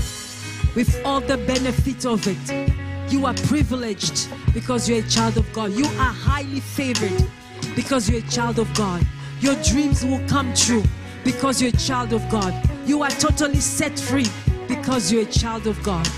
With 0.74 1.00
all 1.04 1.20
the 1.20 1.36
benefit 1.36 2.06
of 2.06 2.26
it, 2.26 3.12
you 3.12 3.26
are 3.26 3.34
privileged 3.34 4.28
because 4.54 4.88
you're 4.88 5.00
a 5.00 5.08
child 5.08 5.36
of 5.36 5.52
God. 5.52 5.72
You 5.72 5.84
are 5.84 6.12
highly 6.12 6.60
favored 6.60 7.26
because 7.74 8.08
you're 8.08 8.20
a 8.20 8.30
child 8.30 8.58
of 8.58 8.72
God. 8.74 9.04
Your 9.40 9.56
dreams 9.62 10.04
will 10.04 10.20
come 10.28 10.54
true 10.54 10.84
because 11.24 11.60
you're 11.60 11.70
a 11.74 11.76
child 11.76 12.12
of 12.12 12.28
God. 12.28 12.54
You 12.86 13.02
are 13.02 13.10
totally 13.10 13.60
set 13.60 13.98
free 13.98 14.26
because 14.68 15.10
you're 15.10 15.22
a 15.22 15.26
child 15.26 15.66
of 15.66 15.82
God. 15.82 16.08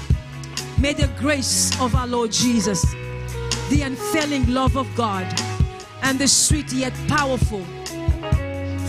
May 0.78 0.92
the 0.92 1.08
grace 1.18 1.70
of 1.80 1.94
our 1.94 2.06
Lord 2.06 2.32
Jesus, 2.32 2.82
the 3.70 3.82
unfailing 3.82 4.52
love 4.52 4.76
of 4.76 4.86
God, 4.94 5.26
and 6.02 6.18
the 6.18 6.28
sweet 6.28 6.72
yet 6.72 6.92
powerful 7.08 7.64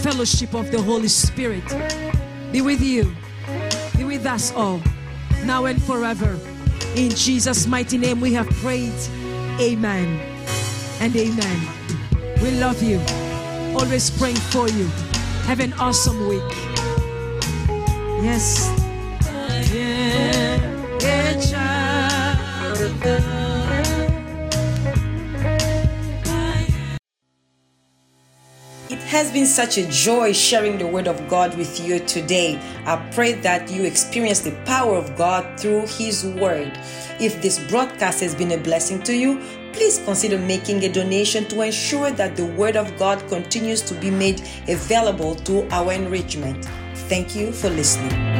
fellowship 0.01 0.53
of 0.53 0.71
the 0.71 0.81
Holy 0.81 1.07
Spirit 1.07 1.63
be 2.51 2.61
with 2.61 2.81
you, 2.81 3.15
be 3.95 4.03
with 4.03 4.25
us 4.25 4.51
all, 4.53 4.81
now 5.43 5.65
and 5.65 5.81
forever. 5.83 6.37
In 6.95 7.09
Jesus' 7.09 7.67
mighty 7.67 7.97
name 7.97 8.21
we 8.21 8.33
have 8.33 8.49
prayed. 8.61 8.93
Amen 9.59 10.19
and 10.99 11.15
amen. 11.15 11.67
We 12.41 12.51
love 12.51 12.81
you. 12.81 12.99
Always 13.77 14.09
praying 14.09 14.35
for 14.35 14.69
you. 14.69 14.85
Have 15.47 15.59
an 15.59 15.73
awesome 15.73 16.27
week. 16.27 16.43
Yes. 18.23 18.82
Has 29.23 29.31
been 29.31 29.45
such 29.45 29.77
a 29.77 29.89
joy 29.89 30.33
sharing 30.33 30.77
the 30.77 30.85
Word 30.85 31.07
of 31.07 31.29
God 31.29 31.57
with 31.57 31.79
you 31.79 31.99
today. 31.99 32.59
I 32.85 32.97
pray 33.13 33.31
that 33.31 33.71
you 33.71 33.85
experience 33.85 34.41
the 34.41 34.51
power 34.65 34.97
of 34.97 35.15
God 35.15 35.57
through 35.57 35.87
His 35.87 36.25
Word. 36.25 36.77
If 37.21 37.41
this 37.41 37.57
broadcast 37.69 38.19
has 38.19 38.35
been 38.35 38.51
a 38.51 38.57
blessing 38.57 39.01
to 39.03 39.15
you, 39.15 39.41
please 39.71 39.99
consider 40.03 40.37
making 40.37 40.83
a 40.83 40.91
donation 40.91 41.45
to 41.45 41.61
ensure 41.61 42.11
that 42.11 42.35
the 42.35 42.45
Word 42.45 42.75
of 42.75 42.97
God 42.97 43.25
continues 43.29 43.81
to 43.83 43.93
be 43.93 44.11
made 44.11 44.41
available 44.67 45.35
to 45.47 45.69
our 45.73 45.93
enrichment. 45.93 46.65
Thank 47.07 47.33
you 47.33 47.53
for 47.53 47.69
listening. 47.69 48.32